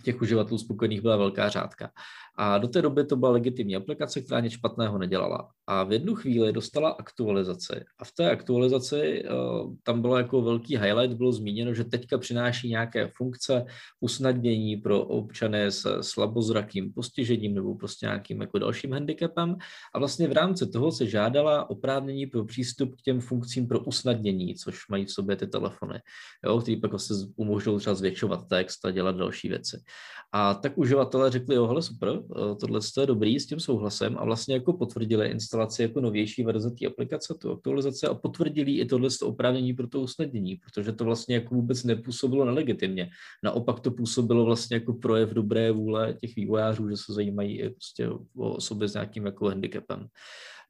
těch 0.05 0.21
uživatelů 0.21 0.57
spokojených 0.57 1.01
byla 1.01 1.17
velká 1.17 1.49
řádka. 1.49 1.89
A 2.37 2.57
do 2.57 2.67
té 2.67 2.81
doby 2.81 3.05
to 3.05 3.15
byla 3.15 3.31
legitimní 3.31 3.75
aplikace, 3.75 4.21
která 4.21 4.39
nic 4.39 4.53
špatného 4.53 4.97
nedělala. 4.97 5.49
A 5.67 5.83
v 5.83 5.91
jednu 5.91 6.15
chvíli 6.15 6.53
dostala 6.53 6.89
aktualizaci. 6.89 7.73
A 7.99 8.05
v 8.05 8.11
té 8.11 8.31
aktualizaci 8.31 9.23
uh, 9.23 9.73
tam 9.83 10.01
bylo 10.01 10.17
jako 10.17 10.41
velký 10.41 10.77
highlight, 10.77 11.17
bylo 11.17 11.31
zmíněno, 11.31 11.73
že 11.73 11.83
teďka 11.83 12.17
přináší 12.17 12.69
nějaké 12.69 13.07
funkce 13.07 13.65
usnadnění 13.99 14.77
pro 14.77 15.01
občany 15.01 15.65
s 15.71 16.01
slabozrakým 16.01 16.93
postižením 16.93 17.55
nebo 17.55 17.75
prostě 17.75 18.05
nějakým 18.05 18.41
jako 18.41 18.59
dalším 18.59 18.91
handicapem. 18.91 19.55
A 19.93 19.99
vlastně 19.99 20.27
v 20.27 20.31
rámci 20.31 20.67
toho 20.67 20.91
se 20.91 21.05
žádala 21.05 21.69
oprávnění 21.69 22.25
pro 22.25 22.45
přístup 22.45 22.95
k 22.95 23.01
těm 23.01 23.21
funkcím 23.21 23.67
pro 23.67 23.79
usnadnění, 23.79 24.55
což 24.55 24.87
mají 24.89 25.05
v 25.05 25.11
sobě 25.11 25.35
ty 25.35 25.47
telefony, 25.47 25.99
jo, 26.45 26.61
který 26.61 26.77
pak 26.81 26.91
vlastně 26.91 27.15
umožňují 27.35 27.79
třeba 27.79 27.95
zvětšovat 27.95 28.47
text 28.47 28.85
a 28.85 28.91
dělat 28.91 29.15
další 29.15 29.49
věci. 29.49 29.77
A 30.33 30.53
tak 30.53 30.77
uživatelé 30.77 31.31
řekli, 31.31 31.55
jo, 31.55 31.67
hele 31.67 31.81
super, 31.81 32.21
tohle 32.59 32.79
je 32.99 33.05
dobrý, 33.05 33.39
s 33.39 33.47
tím 33.47 33.59
souhlasem 33.59 34.17
a 34.17 34.25
vlastně 34.25 34.53
jako 34.55 34.73
potvrdili 34.73 35.27
instalaci 35.27 35.81
jako 35.81 36.01
novější 36.01 36.43
verze 36.43 36.71
té 36.71 36.85
aplikace, 36.87 37.33
tu 37.41 37.51
aktualizace 37.51 38.07
a 38.07 38.13
potvrdili 38.13 38.71
i 38.71 38.85
tohle 38.85 39.09
oprávnění 39.23 39.73
pro 39.73 39.87
to 39.87 40.01
usnadnění, 40.01 40.55
protože 40.55 40.91
to 40.91 41.05
vlastně 41.05 41.35
jako 41.35 41.55
vůbec 41.55 41.83
nepůsobilo 41.83 42.45
nelegitimně. 42.45 43.09
Naopak 43.43 43.79
to 43.79 43.91
působilo 43.91 44.45
vlastně 44.45 44.75
jako 44.75 44.93
projev 44.93 45.29
dobré 45.29 45.71
vůle 45.71 46.17
těch 46.21 46.35
vývojářů, 46.35 46.89
že 46.89 46.97
se 46.97 47.13
zajímají 47.13 47.69
prostě 47.69 48.09
o 48.09 48.19
osoby 48.55 48.89
s 48.89 48.93
nějakým 48.93 49.25
jako 49.25 49.45
handicapem. 49.45 50.07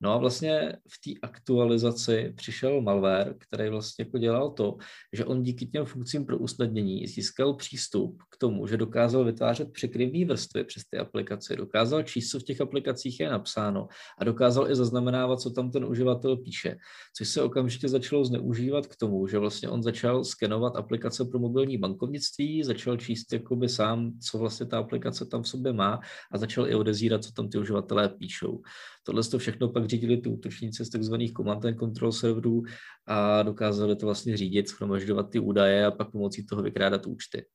No 0.02 0.14
a 0.14 0.18
vlastně 0.18 0.74
v 0.90 1.14
té 1.14 1.20
aktualizaci 1.22 2.34
přišel 2.36 2.82
malware, 2.82 3.36
který 3.38 3.70
vlastně 3.70 4.06
jako 4.06 4.18
dělal 4.18 4.50
to, 4.50 4.78
že 5.14 5.25
on 5.25 5.44
díky 5.44 5.66
těm 5.66 5.86
funkcím 5.86 6.25
pro 6.25 6.38
usnadnění 6.38 7.08
získal 7.08 7.54
přístup 7.54 8.24
k 8.32 8.38
tomu, 8.38 8.68
že 8.68 8.78
dokázal 8.78 9.24
vytvářet 9.24 9.72
překryvné 9.72 10.25
vrstvy 10.25 10.64
přes 10.64 10.84
ty 10.90 10.98
aplikace, 10.98 11.56
dokázal 11.56 12.04
číst, 12.04 12.30
co 12.30 12.40
v 12.40 12.44
těch 12.44 12.62
aplikacích 12.62 13.20
je 13.20 13.30
napsáno 13.30 13.88
a 14.20 14.24
dokázal 14.24 14.72
i 14.72 14.75
zaznamenávat, 14.75 15.40
co 15.40 15.50
tam 15.50 15.72
ten 15.72 15.86
uživatel 15.86 16.38
píše, 16.38 16.78
což 17.18 17.30
se 17.30 17.42
okamžitě 17.42 17.90
začalo 17.90 18.25
zneužívat 18.25 18.88
k 18.88 18.96
tomu, 18.96 19.28
že 19.28 19.38
vlastně 19.38 19.70
on 19.70 19.84
začal 19.84 20.24
skenovat 20.24 20.75
aplikace 20.75 21.25
pro 21.25 21.40
mobilní 21.40 21.78
bankovnictví, 21.78 22.64
začal 22.64 22.98
číst 22.98 23.34
jakoby 23.34 23.70
sám, 23.70 24.20
co 24.20 24.38
vlastně 24.38 24.66
ta 24.66 24.80
aplikace 24.80 25.25
tam 25.25 25.44
v 25.44 25.48
sobě 25.48 25.74
má 25.74 26.00
a 26.32 26.38
začal 26.38 26.68
i 26.68 26.75
odezírat, 26.75 27.24
co 27.24 27.32
tam 27.32 27.50
ty 27.50 27.58
uživatelé 27.58 28.10
píšou. 28.10 28.62
Tohle 29.04 29.24
to 29.24 29.38
všechno 29.38 29.70
pak 29.70 29.85
řídili 29.88 30.18
ty 30.18 30.30
útočníci 30.30 30.86
z 30.86 30.89
tzv. 30.89 31.15
command 31.38 31.65
and 31.65 31.80
control 31.80 32.12
serverů 32.12 32.63
a 33.08 33.44
dokázali 33.44 33.96
to 33.96 34.06
vlastně 34.06 34.38
řídit, 34.38 34.70
schromažďovat 34.70 35.30
ty 35.30 35.39
údaje 35.39 35.86
a 35.86 35.92
pak 35.92 36.12
pomocí 36.12 36.46
toho 36.46 36.62
vykrádat 36.62 37.06
účty. 37.06 37.46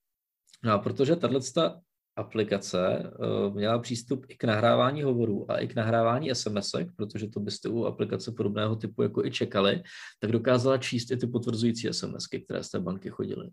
No 0.64 0.72
a 0.72 0.78
protože 0.78 1.16
tahle 1.16 1.40
aplikace 2.16 3.12
uh, 3.18 3.54
měla 3.54 3.78
přístup 3.78 4.26
i 4.28 4.36
k 4.36 4.44
nahrávání 4.44 5.02
hovorů 5.02 5.50
a 5.50 5.58
i 5.58 5.68
k 5.68 5.74
nahrávání 5.74 6.34
sms 6.34 6.70
protože 6.96 7.28
to 7.28 7.40
byste 7.40 7.68
u 7.68 7.84
aplikace 7.84 8.32
podobného 8.32 8.76
typu 8.76 9.02
jako 9.02 9.24
i 9.24 9.30
čekali, 9.30 9.82
tak 10.20 10.32
dokázala 10.32 10.78
číst 10.78 11.10
i 11.10 11.16
ty 11.16 11.26
potvrzující 11.26 11.88
SMS, 11.92 12.26
které 12.44 12.64
z 12.64 12.70
té 12.70 12.80
banky 12.80 13.10
chodily. 13.10 13.48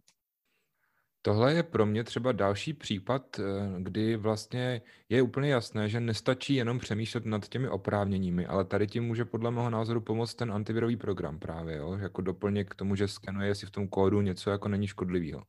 Tohle 1.22 1.54
je 1.54 1.64
pro 1.64 1.86
mě 1.86 2.04
třeba 2.04 2.32
další 2.32 2.74
případ, 2.74 3.40
eh, 3.40 3.44
kdy 3.80 4.16
vlastně 4.18 4.82
je 5.10 5.22
úplně 5.22 5.50
jasné, 5.50 5.90
že 5.90 6.00
nestačí 6.00 6.56
jenom 6.56 6.80
přemýšlet 6.80 7.26
nad 7.26 7.48
těmi 7.48 7.70
oprávněními, 7.70 8.46
ale 8.46 8.66
tady 8.66 8.88
tím 8.88 9.04
může 9.04 9.26
podle 9.26 9.52
mého 9.52 9.70
názoru 9.70 10.02
pomoct 10.02 10.36
ten 10.36 10.52
antivirový 10.52 10.96
program 10.98 11.40
právě, 11.40 11.78
jo? 11.78 11.94
jako 11.94 12.22
doplněk 12.22 12.72
k 12.72 12.76
tomu, 12.76 12.96
že 12.96 13.08
skenuje, 13.08 13.48
jestli 13.48 13.68
v 13.68 13.72
tom 13.72 13.88
kódu 13.88 14.22
něco 14.22 14.50
jako 14.50 14.68
není 14.70 14.88
škodlivého. 14.88 15.44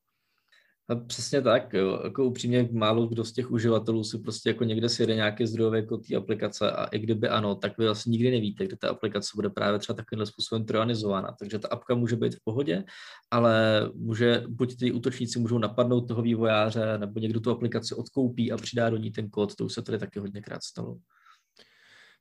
Přesně 1.06 1.42
tak, 1.42 1.72
jo. 1.72 2.00
jako 2.04 2.24
upřímně 2.24 2.68
málo 2.72 3.06
kdo 3.06 3.24
z 3.24 3.32
těch 3.32 3.50
uživatelů 3.50 4.04
si 4.04 4.18
prostě 4.18 4.50
jako 4.50 4.64
někde 4.64 4.88
si 4.88 5.02
jede 5.02 5.14
nějaké 5.14 5.46
zdrojové 5.46 5.78
jako 5.78 5.96
té 5.96 6.16
aplikace 6.16 6.70
a 6.70 6.84
i 6.84 6.98
kdyby 6.98 7.28
ano, 7.28 7.54
tak 7.54 7.78
vy 7.78 7.84
vlastně 7.84 8.10
nikdy 8.10 8.30
nevíte, 8.30 8.64
kde 8.64 8.76
ta 8.76 8.88
aplikace 8.88 9.32
bude 9.34 9.50
právě 9.50 9.78
třeba 9.78 9.96
takovýmhle 9.96 10.26
způsobem 10.26 10.64
trojanizována. 10.64 11.36
Takže 11.38 11.58
ta 11.58 11.68
apka 11.68 11.94
může 11.94 12.16
být 12.16 12.34
v 12.34 12.44
pohodě, 12.44 12.84
ale 13.30 13.82
může, 13.94 14.44
buď 14.48 14.78
ty 14.78 14.92
útočníci 14.92 15.38
můžou 15.38 15.58
napadnout 15.58 16.08
toho 16.08 16.22
vývojáře, 16.22 16.98
nebo 16.98 17.20
někdo 17.20 17.40
tu 17.40 17.50
aplikaci 17.50 17.94
odkoupí 17.94 18.52
a 18.52 18.56
přidá 18.56 18.90
do 18.90 18.96
ní 18.96 19.10
ten 19.10 19.30
kód, 19.30 19.54
to 19.54 19.64
už 19.64 19.72
se 19.72 19.82
tady 19.82 19.98
taky 19.98 20.18
hodněkrát 20.18 20.62
stalo. 20.62 20.98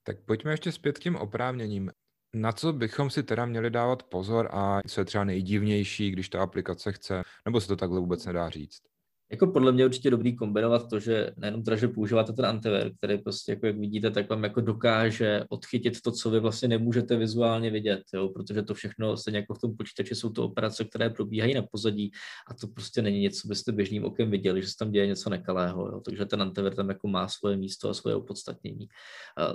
Tak 0.04 0.18
pojďme 0.26 0.52
ještě 0.54 0.72
zpět 0.72 0.98
k 0.98 1.02
těm 1.02 1.16
oprávněním. 1.16 1.92
Na 2.34 2.51
co 2.51 2.74
bychom 2.74 3.10
si 3.10 3.24
teda 3.24 3.46
měli 3.46 3.69
dávat 3.69 4.03
pozor 4.03 4.50
a 4.51 4.81
co 4.88 5.01
je 5.01 5.05
třeba 5.05 5.24
nejdivnější, 5.24 6.12
když 6.12 6.29
ta 6.29 6.41
aplikace 6.41 6.91
chce, 6.91 7.24
nebo 7.46 7.62
se 7.62 7.67
to 7.67 7.75
takhle 7.75 8.00
vůbec 8.00 8.25
nedá 8.25 8.50
říct? 8.50 8.81
Jako 9.31 9.48
podle 9.48 9.72
mě 9.72 9.86
určitě 9.86 10.12
dobrý 10.12 10.36
kombinovat 10.36 10.89
to, 10.89 11.00
že 11.00 11.31
nejenom 11.38 11.63
teda, 11.63 11.77
že 11.77 11.88
používáte 11.88 12.34
ten 12.34 12.46
antivir, 12.46 12.91
který 12.98 13.17
prostě, 13.17 13.51
jako 13.51 13.65
jak 13.65 13.77
vidíte, 13.77 14.12
tak 14.12 14.29
vám 14.29 14.43
jako 14.43 14.62
dokáže 14.62 15.43
odchytit 15.50 16.01
to, 16.01 16.12
co 16.12 16.29
vy 16.29 16.39
vlastně 16.39 16.67
nemůžete 16.67 17.15
vizuálně 17.15 17.72
vidět, 17.72 18.01
jo? 18.13 18.29
protože 18.29 18.63
to 18.63 18.74
všechno, 18.74 19.17
stejně 19.17 19.39
jako 19.39 19.53
v 19.53 19.60
tom 19.60 19.77
počítači, 19.77 20.15
jsou 20.15 20.29
to 20.29 20.46
operace, 20.46 20.86
které 20.86 21.10
probíhají 21.10 21.53
na 21.53 21.62
pozadí 21.72 22.12
a 22.48 22.53
to 22.53 22.67
prostě 22.67 23.01
není 23.01 23.19
něco, 23.19 23.41
co 23.41 23.48
byste 23.48 23.72
běžným 23.72 24.05
okem 24.05 24.31
viděli, 24.31 24.62
že 24.62 24.67
se 24.67 24.77
tam 24.79 24.91
děje 24.91 25.07
něco 25.07 25.29
nekalého, 25.29 25.88
jo? 25.88 26.01
takže 26.05 26.25
ten 26.25 26.41
antivir 26.41 26.75
tam 26.75 26.89
jako 26.89 27.07
má 27.07 27.27
svoje 27.27 27.57
místo 27.57 27.89
a 27.89 27.93
svoje 27.93 28.15
opodstatnění. 28.15 28.88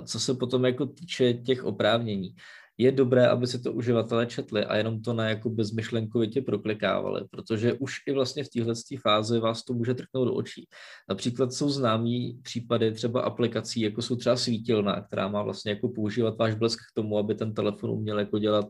Co 0.05 0.19
se 0.19 0.33
potom 0.33 0.65
jako 0.65 0.85
týče 0.85 1.33
těch 1.33 1.63
oprávnění, 1.63 2.35
je 2.83 2.91
dobré, 2.91 3.27
aby 3.27 3.47
si 3.47 3.61
to 3.63 3.73
uživatelé 3.73 4.25
četli 4.25 4.65
a 4.65 4.75
jenom 4.75 5.01
to 5.01 5.13
na 5.13 5.29
jako 5.29 5.49
bezmyšlenkovitě 5.49 6.41
proklikávali, 6.41 7.21
protože 7.31 7.73
už 7.73 7.93
i 8.07 8.11
vlastně 8.11 8.43
v 8.43 8.49
téhle 8.49 8.73
fázi 9.01 9.39
vás 9.39 9.63
to 9.63 9.73
může 9.73 9.93
trknout 9.93 10.27
do 10.27 10.33
očí. 10.33 10.67
Například 11.09 11.53
jsou 11.53 11.69
známí 11.69 12.39
případy 12.43 12.91
třeba 12.91 13.21
aplikací, 13.21 13.81
jako 13.81 14.01
jsou 14.01 14.15
třeba 14.15 14.35
svítilna, 14.35 15.01
která 15.01 15.27
má 15.27 15.43
vlastně 15.43 15.71
jako 15.71 15.89
používat 15.89 16.37
váš 16.37 16.55
blesk 16.55 16.79
k 16.79 16.95
tomu, 16.95 17.17
aby 17.17 17.35
ten 17.35 17.53
telefon 17.53 17.89
uměl 17.89 18.19
jako 18.19 18.39
dělat 18.39 18.65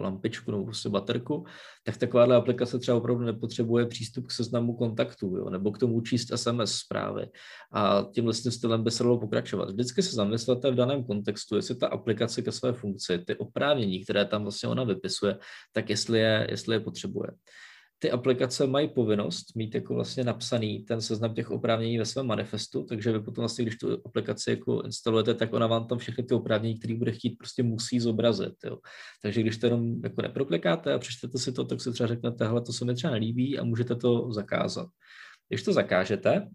lampičku 0.00 0.50
nebo 0.50 0.64
prostě 0.64 0.88
baterku, 0.88 1.44
tak 1.84 1.96
takováhle 1.96 2.36
aplikace 2.36 2.78
třeba 2.78 2.96
opravdu 2.96 3.24
nepotřebuje 3.24 3.86
přístup 3.86 4.26
k 4.26 4.30
seznamu 4.32 4.76
kontaktů, 4.76 5.36
jo, 5.36 5.50
nebo 5.50 5.72
k 5.72 5.78
tomu 5.78 6.00
číst 6.00 6.32
SMS 6.36 6.72
zprávy. 6.72 7.30
A 7.72 8.06
tímhle 8.14 8.34
stylem 8.34 8.84
by 8.84 8.90
se 8.90 9.02
dalo 9.02 9.20
pokračovat. 9.20 9.70
Vždycky 9.70 10.02
se 10.02 10.16
zamyslete 10.16 10.70
v 10.70 10.74
daném 10.74 11.04
kontextu, 11.04 11.56
jestli 11.56 11.74
ta 11.74 11.88
aplikace 11.88 12.42
ke 12.42 12.52
své 12.52 12.72
funkci, 12.72 13.18
ty 13.18 13.36
oprávnění, 13.36 14.04
které 14.04 14.24
tam 14.24 14.42
vlastně 14.42 14.68
ona 14.68 14.84
vypisuje, 14.84 15.38
tak 15.72 15.90
jestli 15.90 16.18
je, 16.18 16.46
jestli 16.50 16.74
je 16.74 16.80
potřebuje 16.80 17.28
ty 17.98 18.10
aplikace 18.10 18.66
mají 18.66 18.88
povinnost 18.88 19.56
mít 19.56 19.74
jako 19.74 19.94
vlastně 19.94 20.24
napsaný 20.24 20.82
ten 20.82 21.00
seznam 21.00 21.34
těch 21.34 21.50
oprávnění 21.50 21.98
ve 21.98 22.04
svém 22.04 22.26
manifestu, 22.26 22.84
takže 22.84 23.12
vy 23.12 23.20
potom 23.20 23.42
vlastně, 23.42 23.64
když 23.64 23.76
tu 23.76 23.98
aplikaci 24.04 24.50
jako 24.50 24.82
instalujete, 24.82 25.34
tak 25.34 25.52
ona 25.52 25.66
vám 25.66 25.86
tam 25.86 25.98
všechny 25.98 26.24
ty 26.24 26.34
oprávnění, 26.34 26.78
které 26.78 26.94
bude 26.94 27.12
chtít, 27.12 27.30
prostě 27.30 27.62
musí 27.62 28.00
zobrazit. 28.00 28.54
Jo. 28.64 28.78
Takže 29.22 29.40
když 29.40 29.56
to 29.56 29.66
jenom 29.66 30.00
jako 30.04 30.22
neproklikáte 30.22 30.92
a 30.92 30.98
přečtete 30.98 31.38
si 31.38 31.52
to, 31.52 31.64
tak 31.64 31.80
si 31.80 31.92
třeba 31.92 32.06
řeknete, 32.06 32.46
hele, 32.46 32.60
to 32.60 32.72
se 32.72 32.84
mi 32.84 32.94
třeba 32.94 33.12
nelíbí 33.12 33.58
a 33.58 33.64
můžete 33.64 33.96
to 33.96 34.32
zakázat. 34.32 34.88
Když 35.48 35.62
to 35.62 35.72
zakážete, 35.72 36.48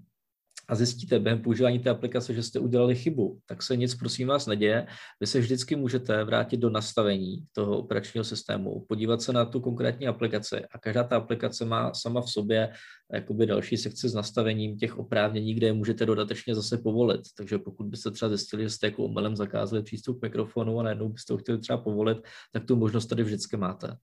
a 0.74 0.76
zjistíte 0.76 1.20
během 1.20 1.42
používání 1.42 1.80
té 1.80 1.90
aplikace, 1.90 2.34
že 2.34 2.44
jste 2.44 2.60
udělali 2.60 2.96
chybu, 2.96 3.40
tak 3.46 3.64
se 3.64 3.78
nic 3.78 3.96
prosím 3.96 4.28
vás 4.28 4.48
neděje. 4.48 4.88
Vy 5.20 5.28
se 5.28 5.40
vždycky 5.40 5.76
můžete 5.76 6.24
vrátit 6.24 6.58
do 6.58 6.70
nastavení 6.70 7.46
toho 7.52 7.78
operačního 7.78 8.24
systému, 8.24 8.86
podívat 8.90 9.22
se 9.22 9.34
na 9.34 9.46
tu 9.46 9.62
konkrétní 9.62 10.08
aplikaci 10.08 10.66
a 10.66 10.80
každá 10.80 11.04
ta 11.04 11.18
aplikace 11.18 11.66
má 11.66 11.94
sama 11.94 12.22
v 12.22 12.30
sobě 12.30 12.74
jakoby 13.14 13.46
další 13.46 13.78
sekce 13.78 14.10
s 14.10 14.14
nastavením 14.14 14.78
těch 14.78 14.98
oprávnění, 14.98 15.54
kde 15.54 15.68
je 15.68 15.74
můžete 15.74 16.06
dodatečně 16.06 16.56
zase 16.56 16.78
povolit. 16.78 17.22
Takže 17.38 17.58
pokud 17.58 17.88
byste 17.88 18.12
třeba 18.12 18.30
zjistili, 18.30 18.64
že 18.64 18.70
jste 18.70 18.88
jako 18.88 19.04
omylem 19.04 19.36
zakázali 19.36 19.84
přístup 19.84 20.20
k 20.20 20.24
mikrofonu 20.24 20.80
a 20.80 20.84
najednou 20.84 21.10
byste 21.10 21.34
ho 21.34 21.38
chtěli 21.38 21.58
třeba 21.58 21.78
povolit, 21.78 22.18
tak 22.52 22.66
tu 22.66 22.76
možnost 22.76 23.06
tady 23.06 23.24
vždycky 23.24 23.58
máte. 23.58 23.98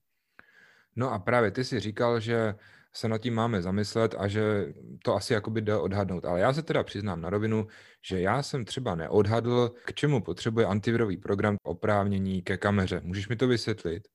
No 0.96 1.10
a 1.10 1.18
právě 1.18 1.50
ty 1.50 1.64
si 1.64 1.80
říkal, 1.80 2.20
že 2.20 2.54
se 2.92 3.08
nad 3.08 3.18
tím 3.18 3.34
máme 3.34 3.62
zamyslet 3.62 4.14
a 4.18 4.28
že 4.28 4.72
to 5.04 5.14
asi 5.14 5.32
jakoby 5.32 5.60
jde 5.60 5.76
odhadnout. 5.76 6.24
Ale 6.24 6.40
já 6.40 6.52
se 6.52 6.62
teda 6.62 6.82
přiznám 6.82 7.20
na 7.20 7.30
rovinu, 7.30 7.66
že 8.02 8.20
já 8.20 8.42
jsem 8.42 8.64
třeba 8.64 8.94
neodhadl, 8.94 9.70
k 9.84 9.94
čemu 9.94 10.22
potřebuje 10.22 10.66
antivirový 10.66 11.16
program 11.16 11.56
oprávnění 11.62 12.42
ke 12.42 12.56
kameře. 12.56 13.00
Můžeš 13.04 13.28
mi 13.28 13.36
to 13.36 13.48
vysvětlit? 13.48 14.08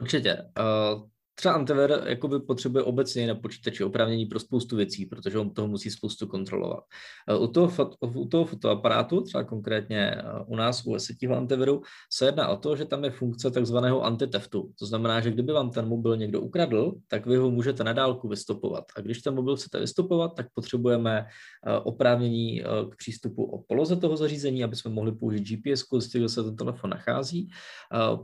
Určitě. 0.00 0.36
Uh, 0.58 1.08
Třeba 1.36 1.54
antivir 1.54 2.02
jakoby 2.04 2.40
potřebuje 2.40 2.84
obecně 2.84 3.26
na 3.26 3.34
počítači 3.34 3.84
oprávnění 3.84 4.26
pro 4.26 4.38
spoustu 4.38 4.76
věcí, 4.76 5.06
protože 5.06 5.38
on 5.38 5.50
toho 5.50 5.68
musí 5.68 5.90
spoustu 5.90 6.26
kontrolovat. 6.26 6.84
Eh, 7.28 7.36
u 7.36 7.46
toho, 7.46 7.90
u 8.00 8.28
toho 8.28 8.44
fotoaparátu, 8.44 9.20
třeba 9.20 9.44
konkrétně 9.44 10.10
eh, 10.10 10.22
u 10.46 10.56
nás 10.56 10.86
u 10.86 10.98
SETího 10.98 11.36
antiviru, 11.36 11.82
se 12.12 12.26
jedná 12.26 12.48
o 12.48 12.56
to, 12.56 12.76
že 12.76 12.84
tam 12.84 13.04
je 13.04 13.10
funkce 13.10 13.50
takzvaného 13.50 14.04
antiteftu. 14.04 14.70
To 14.78 14.86
znamená, 14.86 15.20
že 15.20 15.30
kdyby 15.30 15.52
vám 15.52 15.70
ten 15.70 15.88
mobil 15.88 16.16
někdo 16.16 16.40
ukradl, 16.40 16.92
tak 17.08 17.26
vy 17.26 17.36
ho 17.36 17.50
můžete 17.50 17.84
na 17.84 17.92
dálku 17.92 18.28
vystopovat. 18.28 18.84
A 18.96 19.00
když 19.00 19.22
ten 19.22 19.34
mobil 19.34 19.56
chcete 19.56 19.80
vystopovat, 19.80 20.34
tak 20.34 20.46
potřebujeme 20.54 21.26
eh, 21.66 21.78
oprávnění 21.78 22.62
k 22.90 22.96
přístupu 22.96 23.44
o 23.44 23.62
poloze 23.62 23.96
toho 23.96 24.16
zařízení, 24.16 24.64
aby 24.64 24.76
jsme 24.76 24.90
mohli 24.90 25.12
použít 25.12 25.40
GPS, 25.40 25.84
zjistit, 25.92 26.18
kde 26.18 26.28
se 26.28 26.42
ten 26.44 26.56
telefon 26.56 26.90
nachází. 26.90 27.50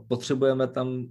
Potřebujeme 0.07 0.67
tam 0.67 1.07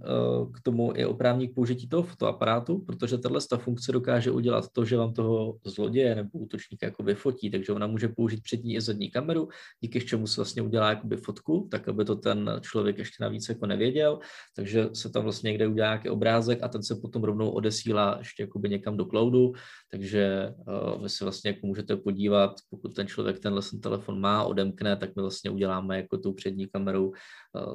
k 0.53 0.61
tomu 0.63 0.93
i 0.95 1.05
oprávnění 1.05 1.47
k 1.47 1.55
použití 1.55 1.87
toho 1.91 2.03
fotoaparátu, 2.03 2.79
protože 2.79 3.17
tato 3.17 3.57
funkce 3.57 3.91
dokáže 3.91 4.31
udělat 4.31 4.65
to, 4.71 4.85
že 4.85 4.97
vám 4.97 5.13
toho 5.13 5.57
zloděje 5.65 6.15
nebo 6.15 6.29
útočníka 6.33 6.85
jako 6.85 7.03
vyfotí, 7.03 7.51
takže 7.51 7.73
ona 7.73 7.87
může 7.87 8.07
použít 8.07 8.43
přední 8.43 8.75
i 8.75 8.81
zadní 8.81 9.11
kameru, 9.11 9.49
díky 9.81 10.01
čemu 10.01 10.27
se 10.27 10.41
vlastně 10.41 10.61
udělá 10.61 10.89
jakoby 10.89 11.17
fotku, 11.17 11.67
tak 11.71 11.87
aby 11.87 12.05
to 12.05 12.15
ten 12.15 12.59
člověk 12.61 12.97
ještě 12.97 13.23
navíc 13.23 13.49
jako 13.49 13.65
nevěděl, 13.65 14.19
takže 14.55 14.89
se 14.93 15.09
tam 15.09 15.23
vlastně 15.23 15.47
někde 15.47 15.67
udělá 15.67 15.87
nějaký 15.87 16.09
obrázek 16.09 16.63
a 16.63 16.67
ten 16.67 16.83
se 16.83 16.95
potom 16.95 17.23
rovnou 17.23 17.49
odesílá 17.49 18.15
ještě 18.19 18.43
jakoby 18.43 18.69
někam 18.69 18.97
do 18.97 19.05
cloudu, 19.05 19.53
takže 19.91 20.53
uh, 20.67 21.03
vy 21.03 21.09
si 21.09 21.23
vlastně 21.23 21.49
jako 21.49 21.67
můžete 21.67 21.95
podívat, 21.95 22.51
pokud 22.69 22.95
ten 22.95 23.07
člověk 23.07 23.39
tenhle 23.39 23.61
ten 23.61 23.81
telefon 23.81 24.19
má, 24.19 24.43
odemkne, 24.43 24.95
tak 24.95 25.15
my 25.15 25.21
vlastně 25.21 25.49
uděláme 25.51 25.97
jako 25.97 26.17
tu 26.17 26.33
přední 26.33 26.67
kamerou 26.67 27.13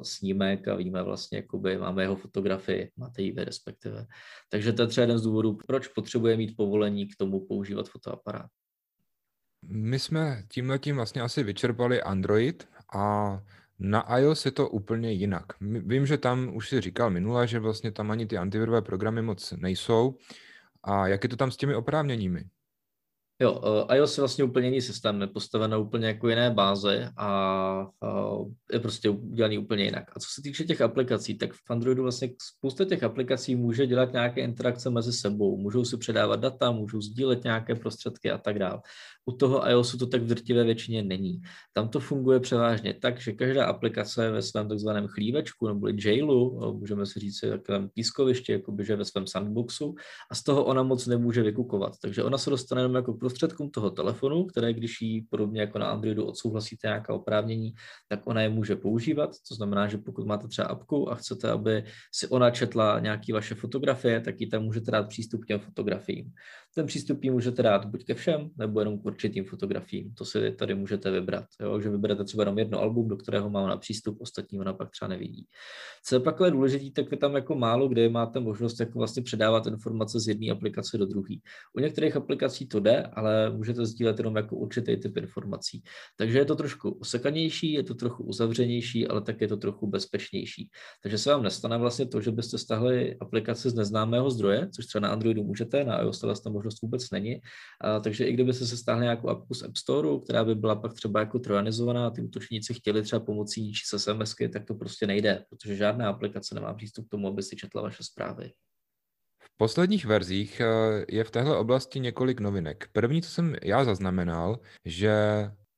snímek 0.01 0.67
a 0.67 0.75
víme 0.75 1.03
vlastně, 1.03 1.37
jakoby 1.37 1.77
máme 1.77 2.03
jeho 2.03 2.15
fotografii, 2.15 2.91
máte 2.97 3.21
ji 3.21 3.31
vy 3.31 3.43
respektive. 3.43 4.05
Takže 4.49 4.73
to 4.73 4.81
je 4.81 4.87
třeba 4.87 5.03
jeden 5.03 5.19
z 5.19 5.21
důvodů, 5.21 5.57
proč 5.67 5.87
potřebuje 5.87 6.37
mít 6.37 6.55
povolení 6.57 7.07
k 7.07 7.15
tomu 7.15 7.45
používat 7.45 7.89
fotoaparát. 7.89 8.51
My 9.61 9.99
jsme 9.99 10.43
tímhle 10.47 10.79
tím 10.79 10.95
vlastně 10.95 11.21
asi 11.21 11.43
vyčerpali 11.43 12.01
Android 12.01 12.67
a 12.93 13.39
na 13.79 14.17
iOS 14.17 14.45
je 14.45 14.51
to 14.51 14.69
úplně 14.69 15.11
jinak. 15.11 15.45
Vím, 15.61 16.05
že 16.05 16.17
tam 16.17 16.55
už 16.55 16.69
si 16.69 16.81
říkal 16.81 17.09
minule, 17.09 17.47
že 17.47 17.59
vlastně 17.59 17.91
tam 17.91 18.11
ani 18.11 18.25
ty 18.25 18.37
antivirové 18.37 18.81
programy 18.81 19.21
moc 19.21 19.51
nejsou. 19.51 20.15
A 20.83 21.07
jak 21.07 21.23
je 21.23 21.29
to 21.29 21.35
tam 21.35 21.51
s 21.51 21.57
těmi 21.57 21.75
oprávněními? 21.75 22.43
Jo, 23.39 23.53
uh, 23.53 23.95
iOS 23.95 24.17
je 24.17 24.21
vlastně 24.21 24.43
úplně 24.43 24.67
jiný 24.67 24.81
systém, 24.81 25.21
je 25.21 25.27
postaven 25.27 25.71
na 25.71 25.77
úplně 25.77 26.07
jako 26.07 26.29
jiné 26.29 26.51
báze 26.51 27.11
a 27.17 27.87
uh, 28.01 28.51
je 28.73 28.79
prostě 28.79 29.09
udělaný 29.09 29.57
úplně 29.57 29.83
jinak. 29.83 30.03
A 30.15 30.19
co 30.19 30.27
se 30.29 30.41
týče 30.41 30.63
těch 30.63 30.81
aplikací, 30.81 31.37
tak 31.37 31.53
v 31.53 31.69
Androidu 31.69 32.03
vlastně 32.03 32.29
spousta 32.41 32.85
těch 32.85 33.03
aplikací 33.03 33.55
může 33.55 33.87
dělat 33.87 34.13
nějaké 34.13 34.41
interakce 34.41 34.89
mezi 34.89 35.13
sebou, 35.13 35.57
můžou 35.57 35.85
si 35.85 35.97
předávat 35.97 36.39
data, 36.39 36.71
můžou 36.71 37.01
sdílet 37.01 37.43
nějaké 37.43 37.75
prostředky 37.75 38.31
a 38.31 38.37
tak 38.37 38.59
dále. 38.59 38.81
U 39.29 39.31
toho 39.31 39.69
iOSu 39.69 39.97
to 39.97 40.07
tak 40.07 40.21
v 40.21 40.27
drtivé 40.27 40.63
většině 40.63 41.03
není. 41.03 41.41
Tam 41.73 41.89
to 41.89 41.99
funguje 41.99 42.39
převážně 42.39 42.93
tak, 42.93 43.21
že 43.21 43.31
každá 43.31 43.65
aplikace 43.65 44.31
ve 44.31 44.41
svém 44.41 44.69
takzvaném 44.69 45.07
chlívečku 45.07 45.67
nebo 45.67 45.87
jailu, 45.87 46.73
můžeme 46.79 47.05
si 47.05 47.19
říct 47.19 47.39
takovém 47.39 47.89
pískoviště, 47.89 48.53
jako 48.53 48.75
že 48.79 48.95
ve 48.95 49.05
svém 49.05 49.27
sandboxu, 49.27 49.95
a 50.31 50.35
z 50.35 50.43
toho 50.43 50.65
ona 50.65 50.83
moc 50.83 51.07
nemůže 51.07 51.43
vykukovat. 51.43 51.93
Takže 52.01 52.23
ona 52.23 52.37
se 52.37 52.49
dostane 52.49 52.81
jenom 52.81 52.95
jako 52.95 53.13
prostředkům 53.13 53.69
toho 53.69 53.89
telefonu, 53.89 54.45
které 54.45 54.73
když 54.73 55.01
jí 55.01 55.21
podobně 55.21 55.61
jako 55.61 55.79
na 55.79 55.87
Androidu 55.87 56.25
odsouhlasíte 56.25 56.87
nějaká 56.87 57.13
oprávnění, 57.13 57.73
tak 58.07 58.27
ona 58.27 58.41
je 58.41 58.49
může 58.49 58.75
používat. 58.75 59.29
To 59.49 59.55
znamená, 59.55 59.87
že 59.87 59.97
pokud 59.97 60.25
máte 60.25 60.47
třeba 60.47 60.67
apku 60.67 61.11
a 61.11 61.15
chcete, 61.15 61.51
aby 61.51 61.83
si 62.13 62.27
ona 62.27 62.51
četla 62.51 62.99
nějaké 62.99 63.33
vaše 63.33 63.55
fotografie, 63.55 64.21
tak 64.21 64.41
ji 64.41 64.47
tam 64.47 64.63
můžete 64.63 64.91
dát 64.91 65.07
přístup 65.07 65.43
k 65.43 65.47
těm 65.47 65.59
fotografiím. 65.59 66.31
Ten 66.77 66.85
přístup 66.85 67.23
jí 67.23 67.29
můžete 67.29 67.63
dát 67.63 67.85
buď 67.85 68.05
ke 68.05 68.13
všem, 68.13 68.49
nebo 68.57 68.79
jenom 68.79 68.99
k 68.99 69.05
určitým 69.05 69.45
fotografiím. 69.45 70.13
To 70.13 70.25
si 70.25 70.51
tady 70.51 70.75
můžete 70.75 71.11
vybrat. 71.11 71.45
Jo? 71.61 71.79
Že 71.79 71.89
vyberete 71.89 72.23
třeba 72.23 72.41
jenom 72.41 72.59
jedno 72.59 72.79
album, 72.79 73.07
do 73.07 73.17
kterého 73.17 73.49
má 73.49 73.61
ona 73.61 73.77
přístup, 73.77 74.17
ostatní 74.21 74.59
ona 74.59 74.73
pak 74.73 74.91
třeba 74.91 75.09
nevidí. 75.09 75.45
Co 76.05 76.15
je 76.15 76.19
pak 76.19 76.41
ale 76.41 76.51
důležité, 76.51 77.01
tak 77.01 77.11
vy 77.11 77.17
tam 77.17 77.35
jako 77.35 77.55
málo 77.55 77.87
kde 77.87 78.09
máte 78.09 78.39
možnost 78.39 78.79
jako 78.79 78.99
vlastně 78.99 79.23
předávat 79.23 79.67
informace 79.67 80.19
z 80.19 80.27
jedné 80.27 80.51
aplikace 80.51 80.97
do 80.97 81.05
druhé. 81.05 81.35
U 81.77 81.79
některých 81.79 82.15
aplikací 82.15 82.67
to 82.67 82.79
jde, 82.79 83.03
ale 83.03 83.49
můžete 83.49 83.85
sdílet 83.85 84.17
jenom 84.17 84.35
jako 84.35 84.55
určitý 84.55 84.97
typ 84.97 85.17
informací. 85.17 85.83
Takže 86.17 86.37
je 86.37 86.45
to 86.45 86.55
trošku 86.55 86.91
osekanější, 86.91 87.73
je 87.73 87.83
to 87.83 87.95
trochu 87.95 88.23
uzavřenější, 88.23 89.07
ale 89.07 89.21
tak 89.21 89.41
je 89.41 89.47
to 89.47 89.57
trochu 89.57 89.87
bezpečnější. 89.87 90.69
Takže 91.03 91.17
se 91.17 91.29
vám 91.29 91.43
nestane 91.43 91.77
vlastně 91.77 92.05
to, 92.05 92.21
že 92.21 92.31
byste 92.31 92.57
stahli 92.57 93.17
aplikaci 93.19 93.69
z 93.69 93.73
neznámého 93.73 94.29
zdroje, 94.29 94.69
což 94.75 94.85
třeba 94.85 95.07
na 95.07 95.09
Androidu 95.09 95.43
můžete, 95.43 95.83
na 95.83 96.01
iOS 96.01 96.23
možnost 96.49 96.66
vůbec 96.81 97.11
není. 97.11 97.41
A, 97.81 97.99
takže 97.99 98.25
i 98.25 98.33
kdybyste 98.33 98.65
se 98.65 98.77
stáhli 98.77 99.03
nějakou 99.03 99.29
apku 99.29 99.53
z 99.53 99.63
App 99.63 99.77
Store, 99.77 100.09
která 100.23 100.45
by 100.45 100.55
byla 100.55 100.75
pak 100.75 100.93
třeba 100.93 101.19
jako 101.19 101.39
trojanizovaná, 101.39 102.09
ty 102.09 102.21
útočníci 102.21 102.73
chtěli 102.73 103.01
třeba 103.01 103.19
pomocí 103.19 103.73
čísla 103.73 103.99
SMSky, 103.99 104.49
tak 104.49 104.65
to 104.65 104.75
prostě 104.75 105.07
nejde, 105.07 105.45
protože 105.49 105.75
žádná 105.75 106.09
aplikace 106.09 106.55
nemá 106.55 106.73
přístup 106.73 107.07
k 107.07 107.11
tomu, 107.11 107.27
aby 107.27 107.43
si 107.43 107.55
četla 107.55 107.81
vaše 107.81 108.03
zprávy. 108.03 108.51
V 109.43 109.57
posledních 109.57 110.05
verzích 110.05 110.59
eh, 110.59 111.05
je 111.09 111.23
v 111.23 111.31
téhle 111.31 111.57
oblasti 111.57 111.99
několik 111.99 112.39
novinek. 112.39 112.89
První, 112.91 113.21
co 113.21 113.29
jsem 113.29 113.55
já 113.63 113.83
zaznamenal, 113.83 114.59
že 114.85 115.15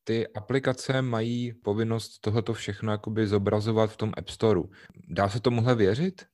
ty 0.04 0.28
aplikace 0.28 1.02
mají 1.02 1.54
povinnost 1.54 2.20
tohoto 2.20 2.54
všechno 2.54 2.92
jakoby 2.92 3.28
zobrazovat 3.28 3.92
v 3.92 3.98
tom 3.98 4.12
App 4.18 4.30
Storeu. 4.30 4.70
Dá 5.08 5.30
se 5.30 5.40
tomuhle 5.40 5.76
věřit? 5.76 6.26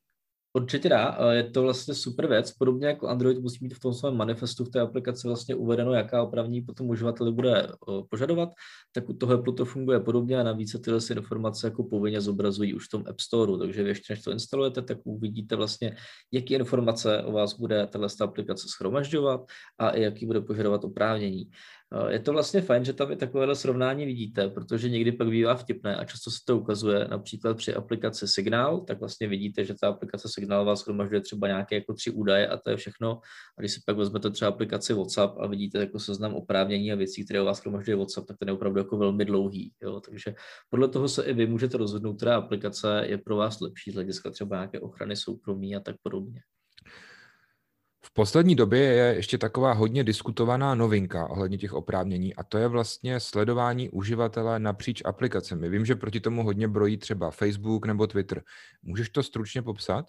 Určitě 0.56 0.90
dá, 0.90 1.18
je 1.32 1.44
to 1.44 1.62
vlastně 1.62 1.94
super 1.94 2.28
věc. 2.28 2.52
Podobně 2.52 2.88
jako 2.88 3.08
Android 3.08 3.40
musí 3.40 3.58
mít 3.62 3.74
v 3.74 3.80
tom 3.80 3.94
svém 3.94 4.18
manifestu 4.18 4.66
v 4.66 4.70
té 4.70 4.80
aplikaci 4.80 5.28
vlastně 5.28 5.56
uvedeno, 5.56 5.94
jaká 5.94 6.24
opravní 6.24 6.62
potom 6.62 6.90
uživateli 6.90 7.32
bude 7.32 7.68
požadovat, 8.10 8.50
tak 8.92 9.10
u 9.10 9.14
toho 9.14 9.34
Apple 9.34 9.54
to 9.54 9.66
funguje 9.66 10.00
podobně 10.00 10.40
a 10.40 10.44
navíc 10.44 10.72
se 10.72 10.80
tyhle 10.80 11.00
informace 11.16 11.68
jako 11.68 11.84
povinně 11.84 12.22
zobrazují 12.22 12.74
už 12.74 12.86
v 12.86 12.90
tom 12.90 13.04
App 13.10 13.20
Store, 13.20 13.58
takže 13.60 13.84
vy 13.84 13.90
ještě 13.90 14.14
než 14.14 14.22
to 14.24 14.32
instalujete, 14.32 14.82
tak 14.82 14.98
uvidíte 15.04 15.56
vlastně, 15.56 15.96
jaký 16.32 16.54
informace 16.54 17.24
o 17.24 17.32
vás 17.32 17.60
bude 17.60 17.88
tahle 17.88 18.08
aplikace 18.22 18.68
schromažďovat 18.68 19.42
a 19.80 19.96
jaký 19.96 20.26
bude 20.26 20.42
požadovat 20.42 20.84
oprávnění. 20.84 21.50
Je 22.10 22.20
to 22.20 22.32
vlastně 22.32 22.62
fajn, 22.62 22.86
že 22.86 22.94
tam 22.94 23.12
i 23.12 23.16
takovéhle 23.16 23.56
srovnání 23.56 24.06
vidíte, 24.06 24.50
protože 24.50 24.90
někdy 24.90 25.12
pak 25.12 25.28
bývá 25.28 25.56
vtipné 25.56 25.96
a 25.96 26.06
často 26.06 26.32
se 26.32 26.38
to 26.48 26.58
ukazuje 26.58 27.08
například 27.08 27.58
při 27.58 27.74
aplikaci 27.74 28.28
Signál, 28.28 28.82
tak 28.82 29.00
vlastně 29.00 29.28
vidíte, 29.28 29.66
že 29.66 29.74
ta 29.82 29.88
aplikace 29.88 30.30
Signál 30.30 30.66
vás 30.66 30.80
shromažďuje 30.80 31.22
třeba 31.22 31.48
nějaké 31.48 31.76
jako 31.76 31.94
tři 31.94 32.12
údaje 32.12 32.48
a 32.48 32.58
to 32.58 32.70
je 32.70 32.78
všechno. 32.78 33.20
A 33.58 33.62
když 33.62 33.74
si 33.74 33.82
pak 33.86 33.98
vezmete 33.98 34.30
třeba 34.30 34.50
aplikaci 34.50 34.94
WhatsApp 34.94 35.38
a 35.40 35.48
vidíte 35.48 35.80
jako 35.80 36.00
seznam 36.00 36.34
oprávnění 36.34 36.92
a 36.92 36.96
věcí, 36.96 37.26
které 37.26 37.42
vás 37.42 37.58
shromažďuje 37.58 37.96
WhatsApp, 37.96 38.28
tak 38.28 38.38
ten 38.38 38.48
je 38.48 38.54
opravdu 38.54 38.80
jako 38.80 38.98
velmi 38.98 39.26
dlouhý. 39.26 39.74
Jo? 39.84 40.00
Takže 40.00 40.36
podle 40.70 40.88
toho 40.88 41.10
se 41.10 41.24
i 41.24 41.34
vy 41.34 41.48
můžete 41.48 41.78
rozhodnout, 41.78 42.16
která 42.16 42.38
aplikace 42.38 43.04
je 43.06 43.18
pro 43.18 43.36
vás 43.36 43.62
lepší 43.62 43.92
z 43.92 43.94
hlediska 43.94 44.32
třeba 44.32 44.56
nějaké 44.56 44.80
ochrany 44.80 45.16
soukromí 45.16 45.76
a 45.76 45.80
tak 45.80 45.96
podobně. 46.04 46.42
Poslední 48.18 48.56
době 48.56 48.80
je 48.80 49.16
ještě 49.16 49.38
taková 49.38 49.74
hodně 49.74 50.04
diskutovaná 50.04 50.76
novinka 50.76 51.30
ohledně 51.30 51.58
těch 51.58 51.74
oprávnění 51.74 52.36
a 52.36 52.44
to 52.44 52.58
je 52.58 52.68
vlastně 52.68 53.20
sledování 53.20 53.90
uživatele 53.90 54.60
napříč 54.60 55.02
aplikacemi. 55.06 55.70
Vím, 55.70 55.86
že 55.86 55.96
proti 55.96 56.20
tomu 56.20 56.44
hodně 56.44 56.68
brojí 56.68 56.98
třeba 56.98 57.32
Facebook 57.32 57.86
nebo 57.86 58.08
Twitter. 58.08 58.44
Můžeš 58.84 59.10
to 59.10 59.24
stručně 59.24 59.62
popsat? 59.62 60.06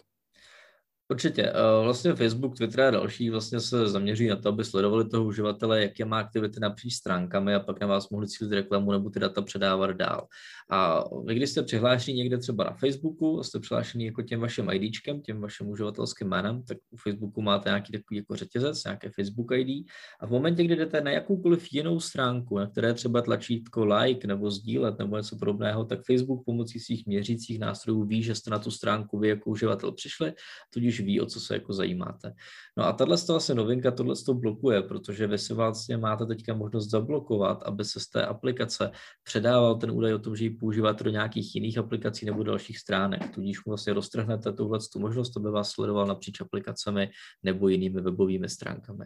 Určitě. 1.09 1.43
Eh, 1.43 1.83
vlastně 1.83 2.15
Facebook, 2.15 2.57
Twitter 2.57 2.81
a 2.81 2.91
další 2.91 3.29
vlastně 3.29 3.59
se 3.59 3.87
zaměří 3.87 4.27
na 4.27 4.35
to, 4.35 4.49
aby 4.49 4.63
sledovali 4.63 5.09
toho 5.09 5.25
uživatele, 5.25 5.81
jaké 5.81 6.05
má 6.05 6.19
aktivity 6.19 6.59
napříč 6.59 6.93
stránkami 6.93 7.55
a 7.55 7.59
pak 7.59 7.79
na 7.79 7.87
vás 7.87 8.09
mohli 8.09 8.27
cílit 8.27 8.53
reklamu 8.53 8.91
nebo 8.91 9.09
ty 9.09 9.19
data 9.19 9.41
předávat 9.41 9.91
dál. 9.91 10.27
A 10.69 11.03
vy, 11.25 11.35
když 11.35 11.49
jste 11.49 11.63
přihlášení 11.63 12.17
někde 12.17 12.37
třeba 12.37 12.63
na 12.63 12.73
Facebooku, 12.73 13.43
jste 13.43 13.59
přihlášený 13.59 14.05
jako 14.05 14.21
tím 14.21 14.39
vaším 14.39 14.69
IDčkem, 14.69 15.21
tím 15.21 15.41
vaším 15.41 15.69
uživatelským 15.69 16.27
jménem, 16.27 16.63
tak 16.63 16.77
u 16.91 16.97
Facebooku 16.97 17.41
máte 17.41 17.69
nějaký 17.69 17.91
takový 17.91 18.17
jako 18.17 18.35
řetězec, 18.35 18.83
nějaké 18.83 19.09
Facebook 19.09 19.51
ID. 19.51 19.87
A 20.19 20.27
v 20.27 20.29
momentě, 20.29 20.63
kdy 20.63 20.75
jdete 20.75 21.01
na 21.01 21.11
jakoukoliv 21.11 21.73
jinou 21.73 21.99
stránku, 21.99 22.57
na 22.57 22.67
které 22.67 22.93
třeba 22.93 23.21
tlačítko 23.21 23.85
like 23.85 24.27
nebo 24.27 24.51
sdílet 24.51 24.99
nebo 24.99 25.17
něco 25.17 25.37
podobného, 25.37 25.85
tak 25.85 25.99
Facebook 26.05 26.45
pomocí 26.45 26.79
svých 26.79 27.05
měřících 27.05 27.59
nástrojů 27.59 28.03
ví, 28.03 28.23
že 28.23 28.35
jste 28.35 28.49
na 28.49 28.59
tu 28.59 28.71
stránku 28.71 29.19
vy 29.19 29.27
jako 29.27 29.49
uživatel 29.49 29.91
přišli, 29.91 30.33
tudíž 30.73 30.96
už 30.99 31.05
ví, 31.05 31.21
o 31.21 31.25
co 31.25 31.39
se 31.39 31.53
jako 31.53 31.73
zajímáte. 31.73 32.33
No 32.77 32.83
a 32.83 32.93
tahle 32.93 33.17
vlastně 33.29 33.55
novinka 33.55 33.91
tohle 33.91 34.15
to 34.25 34.33
blokuje, 34.33 34.81
protože 34.81 35.27
vy 35.27 35.37
si 35.37 35.53
vlastně 35.53 35.97
máte 35.97 36.25
teďka 36.25 36.53
možnost 36.53 36.89
zablokovat, 36.89 37.63
aby 37.63 37.85
se 37.85 37.99
z 37.99 38.07
té 38.07 38.25
aplikace 38.25 38.91
předával 39.23 39.75
ten 39.75 39.91
údaj 39.91 40.13
o 40.13 40.19
tom, 40.19 40.35
že 40.35 40.43
ji 40.43 40.49
používáte 40.49 41.03
do 41.03 41.09
nějakých 41.09 41.55
jiných 41.55 41.77
aplikací 41.77 42.25
nebo 42.25 42.43
dalších 42.43 42.79
stránek. 42.79 43.35
Tudíž 43.35 43.65
mu 43.65 43.69
vlastně 43.71 43.93
roztrhnete 43.93 44.53
tuhle 44.53 44.79
tu 44.93 44.99
možnost, 44.99 45.37
aby 45.37 45.51
vás 45.51 45.71
sledoval 45.71 46.05
napříč 46.05 46.41
aplikacemi 46.41 47.09
nebo 47.43 47.67
jinými 47.67 48.01
webovými 48.01 48.49
stránkami. 48.49 49.05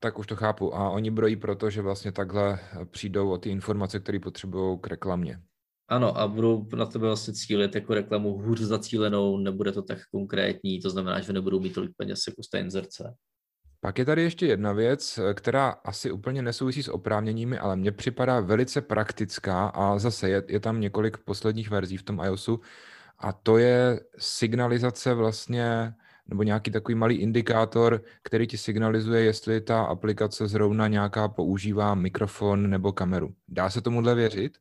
Tak 0.00 0.18
už 0.18 0.26
to 0.26 0.36
chápu. 0.36 0.74
A 0.74 0.90
oni 0.90 1.10
brojí 1.10 1.36
proto, 1.36 1.70
že 1.70 1.82
vlastně 1.82 2.12
takhle 2.12 2.58
přijdou 2.90 3.30
o 3.30 3.38
ty 3.38 3.50
informace, 3.50 4.00
které 4.00 4.20
potřebují 4.20 4.78
k 4.80 4.86
reklamě. 4.86 5.40
Ano, 5.88 6.18
a 6.18 6.28
budou 6.28 6.66
na 6.76 6.86
tebe 6.86 7.06
vlastně 7.06 7.34
cílit 7.34 7.74
jako 7.74 7.94
reklamu 7.94 8.38
hůř 8.38 8.60
zacílenou, 8.60 9.38
nebude 9.38 9.72
to 9.72 9.82
tak 9.82 9.98
konkrétní, 10.10 10.80
to 10.80 10.90
znamená, 10.90 11.20
že 11.20 11.32
nebudou 11.32 11.60
mít 11.60 11.74
tolik 11.74 11.90
peněz 11.96 12.20
jako 12.28 12.42
z 12.42 12.48
té 12.48 12.60
inzerce. 12.60 13.14
Pak 13.80 13.98
je 13.98 14.04
tady 14.04 14.22
ještě 14.22 14.46
jedna 14.46 14.72
věc, 14.72 15.20
která 15.34 15.68
asi 15.68 16.10
úplně 16.10 16.42
nesouvisí 16.42 16.82
s 16.82 16.88
oprávněními, 16.88 17.58
ale 17.58 17.76
mně 17.76 17.92
připadá 17.92 18.40
velice 18.40 18.80
praktická 18.80 19.68
a 19.68 19.98
zase 19.98 20.30
je, 20.30 20.42
je 20.48 20.60
tam 20.60 20.80
několik 20.80 21.18
posledních 21.18 21.70
verzí 21.70 21.96
v 21.96 22.02
tom 22.02 22.20
iOSu 22.24 22.60
a 23.18 23.32
to 23.32 23.58
je 23.58 24.00
signalizace 24.18 25.14
vlastně 25.14 25.94
nebo 26.26 26.42
nějaký 26.42 26.70
takový 26.70 26.94
malý 26.94 27.16
indikátor, 27.16 28.02
který 28.22 28.46
ti 28.46 28.58
signalizuje, 28.58 29.24
jestli 29.24 29.60
ta 29.60 29.82
aplikace 29.82 30.48
zrovna 30.48 30.88
nějaká 30.88 31.28
používá 31.28 31.94
mikrofon 31.94 32.70
nebo 32.70 32.92
kameru. 32.92 33.34
Dá 33.48 33.70
se 33.70 33.80
tomuhle 33.80 34.14
věřit? 34.14 34.58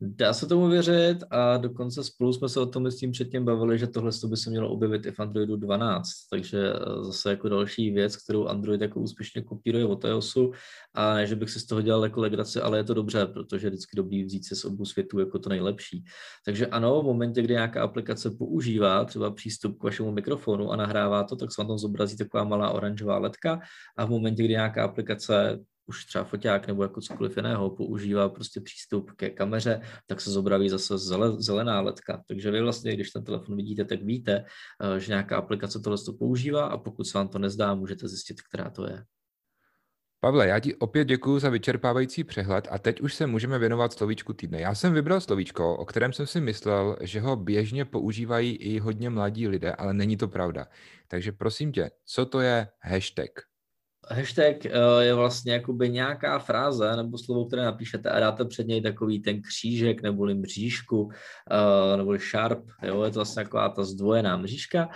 Dá 0.00 0.32
se 0.32 0.46
tomu 0.46 0.68
věřit 0.68 1.18
a 1.30 1.56
dokonce 1.56 2.04
spolu 2.04 2.32
jsme 2.32 2.48
se 2.48 2.60
o 2.60 2.66
tom 2.66 2.86
s 2.86 2.96
tím 2.96 3.12
předtím 3.12 3.44
bavili, 3.44 3.78
že 3.78 3.86
tohle 3.86 4.10
by 4.28 4.36
se 4.36 4.50
mělo 4.50 4.70
objevit 4.70 5.06
i 5.06 5.12
v 5.12 5.20
Androidu 5.20 5.56
12, 5.56 6.08
takže 6.30 6.72
eh, 6.72 7.04
zase 7.04 7.30
jako 7.30 7.48
další 7.48 7.90
věc, 7.90 8.16
kterou 8.16 8.46
Android 8.46 8.80
jako 8.80 9.00
úspěšně 9.00 9.42
kopíruje 9.42 9.86
od 9.86 10.04
iOSu. 10.04 10.52
A 10.94 11.14
ne, 11.14 11.26
že 11.26 11.36
bych 11.36 11.50
si 11.50 11.60
z 11.60 11.66
toho 11.66 11.82
dělal 11.82 12.04
jako 12.04 12.20
legraci, 12.20 12.60
ale 12.60 12.78
je 12.78 12.84
to 12.84 12.94
dobře, 12.94 13.26
protože 13.26 13.66
je 13.66 13.70
vždycky 13.70 13.96
dobrý 13.96 14.24
vzít 14.24 14.44
si 14.44 14.56
z 14.56 14.64
obou 14.64 14.84
světů 14.84 15.18
jako 15.18 15.38
to 15.38 15.48
nejlepší. 15.48 16.04
Takže 16.44 16.66
ano, 16.66 17.02
v 17.02 17.04
momentě, 17.04 17.42
kdy 17.42 17.54
nějaká 17.54 17.82
aplikace 17.82 18.30
používá 18.30 19.04
třeba 19.04 19.30
přístup 19.30 19.78
k 19.78 19.84
vašemu 19.84 20.12
mikrofonu 20.12 20.72
a 20.72 20.76
nahrává 20.76 21.24
to, 21.24 21.36
tak 21.36 21.52
se 21.52 21.62
vám 21.62 21.68
tam 21.68 21.78
zobrazí 21.78 22.16
taková 22.16 22.44
malá 22.44 22.70
oranžová 22.70 23.18
ledka 23.18 23.60
a 23.96 24.04
v 24.04 24.10
momentě, 24.10 24.42
kdy 24.42 24.52
nějaká 24.52 24.84
aplikace 24.84 25.58
už 25.86 26.04
třeba 26.04 26.24
foťák 26.24 26.66
nebo 26.66 26.82
jako 26.82 27.00
cokoliv 27.00 27.36
jiného 27.36 27.70
používá 27.70 28.28
prostě 28.28 28.60
přístup 28.60 29.10
ke 29.10 29.30
kameře, 29.30 29.80
tak 30.06 30.20
se 30.20 30.30
zobraví 30.30 30.68
zase 30.68 30.98
zelená 31.38 31.80
ledka. 31.80 32.22
Takže 32.28 32.50
vy 32.50 32.60
vlastně, 32.60 32.94
když 32.94 33.10
ten 33.10 33.24
telefon 33.24 33.56
vidíte, 33.56 33.84
tak 33.84 34.02
víte, 34.02 34.44
eh, 34.82 35.00
že 35.00 35.12
nějaká 35.12 35.36
aplikace 35.36 35.80
tohle 35.80 35.98
to 36.06 36.12
používá 36.12 36.66
a 36.66 36.78
pokud 36.78 37.04
se 37.04 37.18
vám 37.18 37.28
to 37.28 37.38
nezdá, 37.38 37.74
můžete 37.74 38.08
zjistit, 38.08 38.42
která 38.42 38.70
to 38.70 38.86
je. 38.86 39.04
Pavle, 40.24 40.48
já 40.48 40.60
ti 40.60 40.74
opět 40.74 41.04
děkuji 41.04 41.38
za 41.38 41.48
vyčerpávající 41.48 42.24
přehled 42.24 42.68
a 42.70 42.78
teď 42.78 43.00
už 43.00 43.14
se 43.14 43.26
můžeme 43.26 43.58
věnovat 43.58 43.92
slovíčku 43.92 44.32
týdne. 44.32 44.60
Já 44.60 44.74
jsem 44.74 44.94
vybral 44.94 45.20
slovíčko, 45.20 45.76
o 45.76 45.84
kterém 45.84 46.12
jsem 46.12 46.26
si 46.26 46.40
myslel, 46.40 46.96
že 47.00 47.20
ho 47.20 47.36
běžně 47.36 47.84
používají 47.84 48.56
i 48.56 48.78
hodně 48.78 49.10
mladí 49.10 49.48
lidé, 49.48 49.72
ale 49.72 49.94
není 49.94 50.16
to 50.16 50.28
pravda. 50.28 50.66
Takže 51.08 51.32
prosím 51.32 51.72
tě, 51.72 51.90
co 52.04 52.26
to 52.26 52.40
je 52.40 52.68
hashtag? 52.80 53.53
Hashtag 54.10 54.66
eh, 54.66 54.70
je 55.00 55.14
vlastně 55.14 55.52
jakoby 55.52 55.90
nějaká 55.90 56.38
fráze 56.38 56.96
nebo 56.96 57.18
slovo, 57.18 57.44
které 57.44 57.64
napíšete 57.64 58.10
a 58.10 58.20
dáte 58.20 58.44
před 58.44 58.66
něj 58.66 58.82
takový 58.82 59.20
ten 59.20 59.42
křížek 59.42 60.02
nebo 60.02 60.24
mřížku 60.24 61.10
eh, 61.50 61.96
nebo 61.96 62.16
sharp, 62.16 62.64
jo, 62.82 63.02
je 63.02 63.10
to 63.10 63.18
vlastně 63.18 63.44
taková 63.44 63.68
ta 63.68 63.84
zdvojená 63.84 64.36
mřížka 64.36 64.88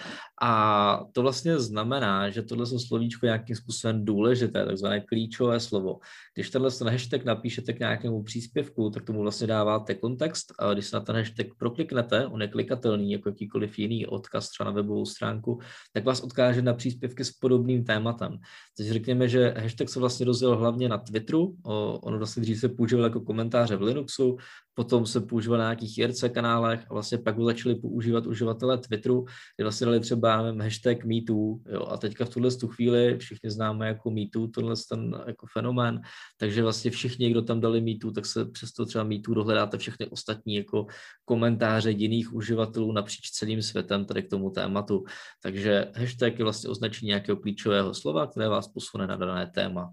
a 0.42 1.04
to 1.12 1.22
vlastně 1.22 1.58
znamená, 1.58 2.30
že 2.30 2.42
tohle 2.42 2.66
slovíčko 2.66 3.26
nějakým 3.26 3.56
způsobem 3.56 4.04
důležité, 4.04 4.66
takzvané 4.66 5.00
klíčové 5.00 5.60
slovo. 5.60 5.98
Když 6.34 6.50
tenhle 6.50 6.70
ten 6.70 6.88
hashtag 6.88 7.24
napíšete 7.24 7.72
k 7.72 7.78
nějakému 7.78 8.22
příspěvku, 8.22 8.90
tak 8.90 9.04
tomu 9.04 9.22
vlastně 9.22 9.46
dáváte 9.46 9.94
kontext 9.94 10.52
a 10.58 10.72
když 10.72 10.86
se 10.86 10.96
na 10.96 11.00
ten 11.00 11.16
hashtag 11.16 11.46
prokliknete, 11.58 12.26
on 12.26 12.42
je 12.42 12.48
klikatelný 12.48 13.12
jako 13.12 13.28
jakýkoliv 13.28 13.78
jiný 13.78 14.06
odkaz 14.06 14.48
třeba 14.48 14.70
na 14.70 14.74
webovou 14.74 15.06
stránku, 15.06 15.58
tak 15.92 16.04
vás 16.04 16.20
odkáže 16.20 16.62
na 16.62 16.74
příspěvky 16.74 17.24
s 17.24 17.30
podobným 17.30 17.84
tématem. 17.84 18.38
Takže 18.76 18.97
řekněme, 18.98 19.28
že 19.28 19.54
hashtag 19.58 19.88
se 19.88 20.00
vlastně 20.00 20.26
rozjel 20.26 20.56
hlavně 20.56 20.88
na 20.88 20.98
Twitteru, 20.98 21.56
ono 22.02 22.18
vlastně 22.18 22.42
dřív 22.42 22.61
se 22.61 22.68
používal 22.68 23.04
jako 23.04 23.20
komentáře 23.20 23.76
v 23.76 23.82
Linuxu, 23.82 24.37
potom 24.78 25.06
se 25.06 25.20
používal 25.20 25.58
na 25.58 25.64
nějakých 25.64 25.98
IRC 25.98 26.24
kanálech 26.34 26.80
a 26.90 26.94
vlastně 26.94 27.18
pak 27.18 27.36
ho 27.36 27.44
začali 27.44 27.74
používat 27.74 28.26
uživatelé 28.26 28.78
Twitteru, 28.78 29.24
kde 29.56 29.64
vlastně 29.64 29.84
dali 29.84 30.00
třeba 30.00 30.42
nevím, 30.42 30.60
hashtag 30.60 31.04
MeToo, 31.04 31.58
jo, 31.66 31.86
a 31.88 31.96
teďka 31.96 32.24
v 32.24 32.28
tuhle 32.28 32.50
tu 32.50 32.68
chvíli 32.68 33.18
všichni 33.18 33.50
známe 33.50 33.88
jako 33.88 34.10
MeToo, 34.10 34.46
tohle 34.46 34.74
ten 34.90 35.22
jako 35.26 35.46
fenomén, 35.52 36.00
takže 36.36 36.62
vlastně 36.62 36.90
všichni, 36.90 37.30
kdo 37.30 37.42
tam 37.42 37.60
dali 37.60 37.80
MeToo, 37.80 38.10
tak 38.10 38.26
se 38.26 38.44
přes 38.44 38.72
to 38.72 38.86
třeba 38.86 39.04
MeToo 39.04 39.34
dohledáte 39.34 39.78
všechny 39.78 40.06
ostatní 40.06 40.54
jako 40.54 40.86
komentáře 41.24 41.90
jiných 41.90 42.34
uživatelů 42.34 42.92
napříč 42.92 43.30
celým 43.30 43.62
světem 43.62 44.04
tady 44.04 44.22
k 44.22 44.30
tomu 44.30 44.50
tématu. 44.50 45.04
Takže 45.42 45.86
hashtag 45.94 46.38
je 46.38 46.44
vlastně 46.44 46.70
označení 46.70 47.08
nějakého 47.08 47.36
klíčového 47.36 47.94
slova, 47.94 48.26
které 48.26 48.48
vás 48.48 48.68
posune 48.68 49.06
na 49.06 49.16
dané 49.16 49.50
téma. 49.54 49.92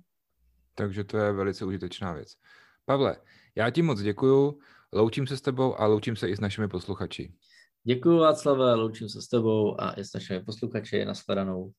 Takže 0.75 1.03
to 1.03 1.17
je 1.17 1.31
velice 1.31 1.65
užitečná 1.65 2.13
věc. 2.13 2.33
Pavle, 2.85 3.17
já 3.55 3.69
ti 3.69 3.81
moc 3.81 4.01
děkuju, 4.01 4.59
loučím 4.93 5.27
se 5.27 5.37
s 5.37 5.41
tebou 5.41 5.79
a 5.79 5.85
loučím 5.85 6.15
se 6.15 6.29
i 6.29 6.35
s 6.35 6.39
našimi 6.39 6.67
posluchači. 6.67 7.33
Děkuji 7.83 8.19
Václave, 8.19 8.75
loučím 8.75 9.09
se 9.09 9.21
s 9.21 9.27
tebou 9.27 9.81
a 9.81 9.91
i 9.91 10.05
s 10.05 10.13
našimi 10.13 10.43
posluchači. 10.43 11.05
Nashledanou. 11.05 11.71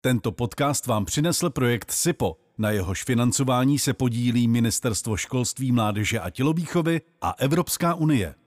Tento 0.00 0.32
podcast 0.32 0.86
vám 0.86 1.04
přinesl 1.04 1.50
projekt 1.50 1.90
SIPO. 1.90 2.36
Na 2.58 2.70
jehož 2.70 3.04
financování 3.04 3.78
se 3.78 3.94
podílí 3.94 4.48
Ministerstvo 4.48 5.16
školství, 5.16 5.72
mládeže 5.72 6.20
a 6.20 6.30
tělovýchovy 6.30 7.00
a 7.20 7.30
Evropská 7.30 7.94
unie. 7.94 8.34